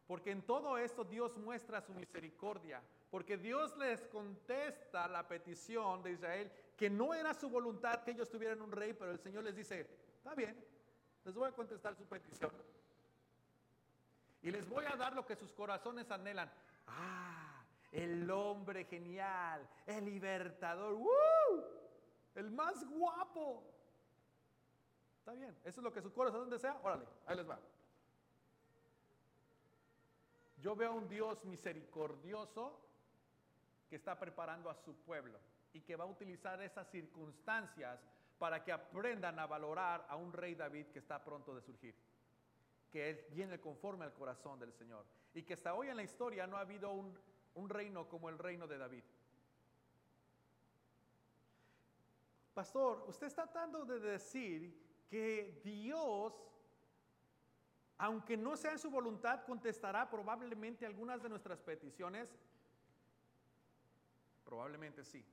Porque 0.06 0.30
en 0.30 0.42
todo 0.42 0.76
esto 0.76 1.04
Dios 1.04 1.36
muestra 1.38 1.80
su 1.80 1.94
misericordia. 1.94 2.82
Porque 3.10 3.38
Dios 3.38 3.76
les 3.76 4.06
contesta 4.06 5.08
la 5.08 5.26
petición 5.26 6.02
de 6.02 6.12
Israel, 6.12 6.52
que 6.76 6.90
no 6.90 7.14
era 7.14 7.32
su 7.32 7.48
voluntad 7.48 8.02
que 8.02 8.10
ellos 8.10 8.28
tuvieran 8.28 8.60
un 8.60 8.72
rey, 8.72 8.92
pero 8.92 9.12
el 9.12 9.18
Señor 9.18 9.44
les 9.44 9.56
dice, 9.56 9.88
está 10.16 10.34
bien, 10.34 10.62
les 11.24 11.34
voy 11.34 11.48
a 11.48 11.52
contestar 11.52 11.94
su 11.94 12.04
petición. 12.04 12.52
Y 14.42 14.50
les 14.50 14.68
voy 14.68 14.84
a 14.84 14.96
dar 14.96 15.14
lo 15.14 15.24
que 15.24 15.36
sus 15.36 15.52
corazones 15.52 16.10
anhelan. 16.10 16.52
Ah, 16.86 17.64
el 17.92 18.30
hombre 18.30 18.84
genial, 18.84 19.66
el 19.86 20.04
libertador, 20.04 20.98
el 22.34 22.50
más 22.50 22.86
guapo. 22.90 23.64
Está 25.20 25.32
bien, 25.32 25.56
eso 25.64 25.80
es 25.80 25.84
lo 25.84 25.92
que 25.92 26.02
su 26.02 26.12
corazón 26.12 26.50
desea. 26.50 26.78
Órale, 26.82 27.06
ahí 27.26 27.36
les 27.36 27.48
va. 27.48 27.58
Yo 30.64 30.74
veo 30.74 30.92
a 30.92 30.94
un 30.94 31.07
Dios 31.07 31.44
misericordioso 31.44 32.81
que 33.90 33.96
está 33.96 34.18
preparando 34.18 34.70
a 34.70 34.74
su 34.74 34.94
pueblo 34.96 35.38
y 35.74 35.83
que 35.83 35.94
va 35.94 36.05
a 36.05 36.07
utilizar 36.07 36.62
esas 36.62 36.90
circunstancias 36.90 38.00
para 38.38 38.64
que 38.64 38.72
aprendan 38.72 39.38
a 39.38 39.46
valorar 39.46 40.07
a 40.09 40.16
un 40.16 40.33
rey 40.33 40.55
David 40.55 40.87
que 40.87 41.00
está 41.00 41.22
pronto 41.22 41.55
de 41.55 41.61
surgir, 41.61 41.94
que 42.90 43.29
viene 43.31 43.61
conforme 43.61 44.07
al 44.07 44.14
corazón 44.14 44.59
del 44.59 44.72
Señor 44.72 45.05
y 45.35 45.42
que 45.42 45.53
hasta 45.53 45.74
hoy 45.74 45.88
en 45.88 45.96
la 45.96 46.03
historia 46.03 46.46
no 46.46 46.57
ha 46.57 46.61
habido 46.61 46.90
un 46.92 47.14
un 47.55 47.68
reino 47.68 48.09
como 48.09 48.29
el 48.29 48.38
reino 48.38 48.66
de 48.66 48.79
David. 48.79 49.03
Pastor, 52.53 53.05
usted 53.09 53.27
está 53.27 53.44
tratando 53.44 53.85
de 53.85 53.98
decir 53.98 55.07
que 55.09 55.61
Dios, 55.64 56.33
aunque 57.98 58.37
no 58.37 58.57
sea 58.57 58.72
en 58.72 58.78
su 58.78 58.90
voluntad, 58.90 59.44
contestará 59.44 60.11
probablemente 60.11 60.85
algunas 60.85 61.22
de 61.22 61.28
nuestras 61.28 61.61
peticiones. 61.61 62.28
Probablemente 64.44 65.04
sí. 65.04 65.24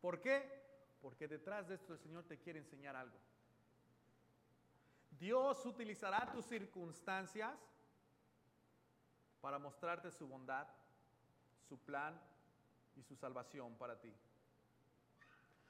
¿Por 0.00 0.20
qué? 0.20 0.62
Porque 1.00 1.26
detrás 1.26 1.68
de 1.68 1.74
esto 1.74 1.92
el 1.92 1.98
Señor 1.98 2.24
te 2.24 2.38
quiere 2.38 2.58
enseñar 2.58 2.96
algo. 2.96 3.18
Dios 5.18 5.64
utilizará 5.64 6.30
tus 6.32 6.44
circunstancias 6.44 7.54
para 9.40 9.58
mostrarte 9.58 10.10
su 10.10 10.26
bondad, 10.26 10.66
su 11.68 11.78
plan 11.78 12.20
y 12.96 13.02
su 13.02 13.16
salvación 13.16 13.74
para 13.76 14.00
ti. 14.00 14.12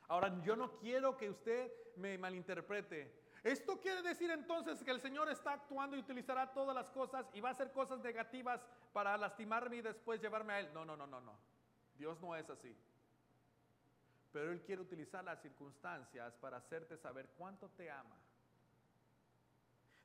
Ahora, 0.09 0.41
yo 0.43 0.57
no 0.57 0.77
quiero 0.79 1.17
que 1.17 1.31
usted 1.31 1.73
me 1.97 2.19
malinterprete. 2.19 3.24
Esto 3.45 3.79
quiere 3.79 4.01
decir 4.01 4.31
entonces 4.31 4.83
que 4.83 4.91
el 4.91 5.03
Señor 5.03 5.29
está 5.29 5.53
actuando 5.53 5.97
y 5.97 6.01
utilizará 6.01 6.51
todas 6.55 6.75
las 6.75 6.91
cosas 6.91 7.27
y 7.35 7.43
va 7.43 7.51
a 7.51 7.53
hacer 7.53 7.71
cosas 7.73 8.01
negativas 8.01 8.59
para 8.95 9.19
lastimarme 9.19 9.77
y 9.77 9.83
después 9.83 10.19
llevarme 10.23 10.55
a 10.55 10.61
Él. 10.61 10.71
No, 10.73 10.87
no, 10.87 10.97
no, 10.97 11.07
no, 11.07 11.21
no. 11.21 11.37
Dios 11.99 12.19
no 12.23 12.35
es 12.35 12.49
así. 12.49 12.75
Pero 14.33 14.51
Él 14.51 14.63
quiere 14.63 14.81
utilizar 14.81 15.23
las 15.23 15.43
circunstancias 15.43 16.35
para 16.37 16.57
hacerte 16.57 16.97
saber 16.97 17.29
cuánto 17.37 17.69
te 17.69 17.91
ama. 17.91 18.17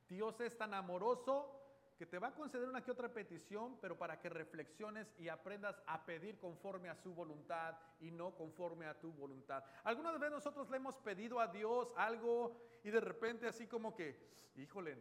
Dios 0.10 0.38
es 0.42 0.58
tan 0.58 0.74
amoroso 0.74 1.59
que 2.00 2.08
te 2.08 2.18
va 2.18 2.30
a 2.30 2.34
conceder 2.34 2.68
una 2.68 2.84
que 2.84 2.92
otra 2.92 3.14
petición, 3.14 3.78
pero 3.80 3.98
para 3.98 4.20
que 4.20 4.30
reflexiones 4.30 5.14
y 5.20 5.28
aprendas 5.28 5.80
a 5.86 6.04
pedir 6.06 6.40
conforme 6.40 6.90
a 6.90 6.96
su 6.96 7.14
voluntad 7.14 7.76
y 8.00 8.10
no 8.10 8.34
conforme 8.36 8.88
a 8.88 9.00
tu 9.00 9.12
voluntad. 9.12 9.64
Algunas 9.84 10.18
veces 10.18 10.32
nosotros 10.32 10.70
le 10.72 10.78
hemos 10.78 10.98
pedido 10.98 11.40
a 11.40 11.48
Dios 11.48 11.94
algo 11.96 12.56
y 12.84 12.90
de 12.90 13.02
repente 13.02 13.48
así 13.48 13.68
como 13.68 13.96
que, 13.96 14.18
híjole, 14.56 14.98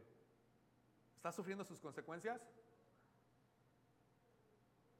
¿Está 1.18 1.32
sufriendo 1.32 1.64
sus 1.64 1.80
consecuencias? 1.80 2.40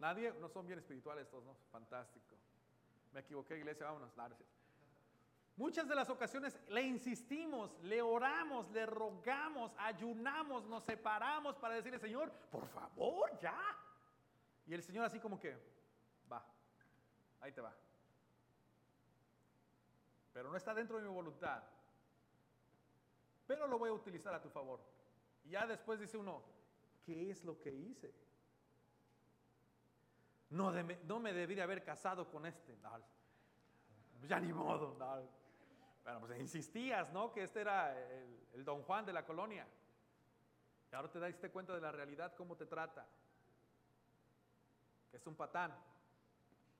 Nadie, 0.01 0.33
no 0.41 0.49
son 0.49 0.67
bien 0.67 0.81
espirituales 0.81 1.27
estos, 1.27 1.45
¿no? 1.45 1.55
Fantástico. 1.71 2.35
Me 3.13 3.21
equivoqué, 3.21 3.57
iglesia, 3.57 3.87
vámonos. 3.87 4.11
Muchas 5.59 5.89
de 5.89 5.95
las 5.97 6.09
ocasiones 6.09 6.57
le 6.69 6.83
insistimos, 6.83 7.77
le 7.83 8.01
oramos, 8.01 8.71
le 8.71 8.87
rogamos, 8.87 9.73
ayunamos, 9.77 10.65
nos 10.67 10.85
separamos 10.85 11.57
para 11.57 11.75
decirle, 11.75 11.99
Señor, 11.99 12.31
por 12.49 12.69
favor, 12.69 13.37
ya. 13.41 13.77
Y 14.69 14.75
el 14.75 14.85
Señor 14.85 15.05
así 15.05 15.19
como 15.19 15.37
que, 15.41 15.59
va, 16.31 16.47
ahí 17.41 17.51
te 17.51 17.61
va. 17.61 17.75
Pero 20.33 20.49
no 20.49 20.57
está 20.57 20.73
dentro 20.73 20.97
de 20.97 21.03
mi 21.03 21.13
voluntad. 21.13 21.61
Pero 23.45 23.67
lo 23.67 23.81
voy 23.81 23.91
a 23.91 23.95
utilizar 23.95 24.33
a 24.33 24.41
tu 24.41 24.51
favor. 24.51 24.79
Y 25.43 25.51
ya 25.51 25.67
después 25.67 25.99
dice 25.99 26.17
uno, 26.17 26.41
¿qué 27.05 27.33
es 27.33 27.43
lo 27.43 27.59
que 27.59 27.73
hice? 27.73 28.15
No, 30.51 30.71
no 30.71 31.19
me 31.19 31.61
haber 31.61 31.83
casado 31.83 32.31
con 32.31 32.47
este. 32.47 32.79
ya 34.29 34.39
ni 34.39 34.53
modo. 34.53 34.97
Bueno, 36.09 36.27
pues 36.27 36.41
insistías, 36.41 37.13
¿no? 37.13 37.31
Que 37.31 37.43
este 37.43 37.61
era 37.61 37.95
el, 38.55 38.65
don 38.65 38.83
Juan 38.85 39.05
de 39.05 39.13
la 39.13 39.27
colonia. 39.27 39.67
Y 40.91 40.95
ahora 40.95 41.11
te 41.11 41.21
diste 41.21 41.51
cuenta 41.51 41.75
de 41.75 41.83
la 41.83 41.93
realidad, 41.93 42.35
cómo 42.35 42.57
te 42.57 42.65
trata. 42.65 43.07
Es 45.13 45.27
un 45.27 45.35
patán. 45.35 45.71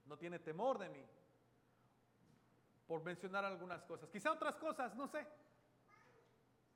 No 0.07 0.17
tiene 0.17 0.39
temor 0.39 0.79
de 0.79 0.89
mí. 0.89 1.05
Por 2.87 3.03
mencionar 3.03 3.45
algunas 3.45 3.83
cosas. 3.83 4.09
Quizá 4.09 4.33
otras 4.33 4.55
cosas, 4.55 4.95
no 4.95 5.07
sé. 5.07 5.27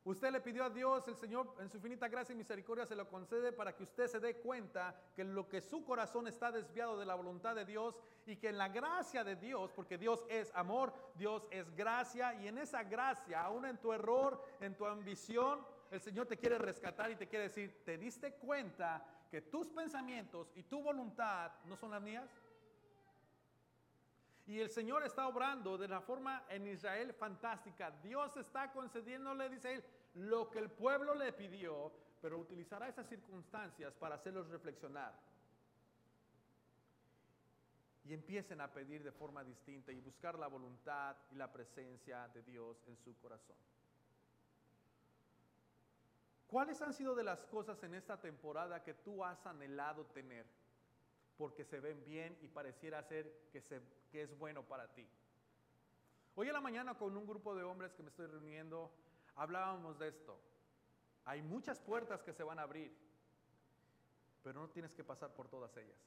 Usted 0.04 0.32
le 0.32 0.40
pidió 0.40 0.64
a 0.64 0.70
Dios, 0.70 1.06
el 1.06 1.14
Señor 1.14 1.54
en 1.60 1.70
su 1.70 1.76
infinita 1.76 2.08
gracia 2.08 2.32
y 2.32 2.36
misericordia 2.36 2.84
se 2.84 2.96
lo 2.96 3.08
concede 3.08 3.52
para 3.52 3.76
que 3.76 3.84
usted 3.84 4.08
se 4.08 4.18
dé 4.18 4.36
cuenta 4.36 5.00
que 5.14 5.22
lo 5.22 5.48
que 5.48 5.60
su 5.60 5.84
corazón 5.84 6.26
está 6.26 6.50
desviado 6.50 6.98
de 6.98 7.06
la 7.06 7.14
voluntad 7.14 7.54
de 7.54 7.64
Dios 7.64 7.94
y 8.26 8.36
que 8.36 8.48
en 8.48 8.58
la 8.58 8.68
gracia 8.68 9.22
de 9.22 9.36
Dios, 9.36 9.70
porque 9.72 9.98
Dios 9.98 10.24
es 10.28 10.50
amor, 10.56 10.92
Dios 11.14 11.46
es 11.52 11.72
gracia 11.76 12.34
y 12.34 12.48
en 12.48 12.58
esa 12.58 12.82
gracia, 12.82 13.42
aún 13.42 13.64
en 13.64 13.78
tu 13.78 13.92
error, 13.92 14.44
en 14.60 14.76
tu 14.76 14.86
ambición, 14.86 15.64
el 15.92 16.00
Señor 16.00 16.26
te 16.26 16.36
quiere 16.36 16.58
rescatar 16.58 17.12
y 17.12 17.16
te 17.16 17.28
quiere 17.28 17.44
decir, 17.44 17.84
¿te 17.84 17.96
diste 17.96 18.34
cuenta 18.34 19.06
que 19.30 19.42
tus 19.42 19.68
pensamientos 19.68 20.50
y 20.56 20.64
tu 20.64 20.82
voluntad 20.82 21.52
no 21.66 21.76
son 21.76 21.92
las 21.92 22.02
mías? 22.02 22.28
Y 24.46 24.60
el 24.60 24.70
Señor 24.70 25.04
está 25.04 25.28
obrando 25.28 25.78
de 25.78 25.88
la 25.88 26.00
forma 26.00 26.44
en 26.48 26.66
Israel 26.66 27.12
fantástica. 27.14 27.90
Dios 28.02 28.36
está 28.36 28.72
concediéndole, 28.72 29.48
dice 29.48 29.74
él, 29.74 29.84
lo 30.14 30.50
que 30.50 30.58
el 30.58 30.70
pueblo 30.70 31.14
le 31.14 31.32
pidió, 31.32 31.92
pero 32.20 32.38
utilizará 32.38 32.88
esas 32.88 33.08
circunstancias 33.08 33.94
para 33.94 34.16
hacerlos 34.16 34.48
reflexionar. 34.48 35.14
Y 38.04 38.12
empiecen 38.12 38.60
a 38.60 38.72
pedir 38.72 39.04
de 39.04 39.12
forma 39.12 39.44
distinta 39.44 39.92
y 39.92 40.00
buscar 40.00 40.36
la 40.36 40.48
voluntad 40.48 41.16
y 41.30 41.36
la 41.36 41.52
presencia 41.52 42.26
de 42.28 42.42
Dios 42.42 42.82
en 42.88 42.96
su 42.96 43.16
corazón. 43.18 43.56
¿Cuáles 46.48 46.82
han 46.82 46.92
sido 46.92 47.14
de 47.14 47.22
las 47.22 47.46
cosas 47.46 47.82
en 47.84 47.94
esta 47.94 48.20
temporada 48.20 48.82
que 48.82 48.92
tú 48.92 49.24
has 49.24 49.46
anhelado 49.46 50.04
tener? 50.06 50.44
Porque 51.42 51.64
se 51.64 51.80
ven 51.80 52.04
bien 52.04 52.38
y 52.40 52.46
pareciera 52.46 53.02
ser 53.02 53.48
que 53.50 53.60
que 54.12 54.22
es 54.22 54.38
bueno 54.38 54.62
para 54.62 54.86
ti. 54.94 55.04
Hoy 56.36 56.46
en 56.46 56.52
la 56.52 56.60
mañana 56.60 56.96
con 56.96 57.16
un 57.16 57.26
grupo 57.26 57.56
de 57.56 57.64
hombres 57.64 57.92
que 57.94 58.04
me 58.04 58.10
estoy 58.10 58.28
reuniendo, 58.28 58.92
hablábamos 59.34 59.98
de 59.98 60.06
esto. 60.06 60.38
Hay 61.24 61.42
muchas 61.42 61.80
puertas 61.80 62.22
que 62.22 62.32
se 62.32 62.44
van 62.44 62.60
a 62.60 62.62
abrir, 62.62 62.96
pero 64.44 64.60
no 64.60 64.68
tienes 64.68 64.94
que 64.94 65.02
pasar 65.02 65.34
por 65.34 65.48
todas 65.48 65.76
ellas. 65.76 65.98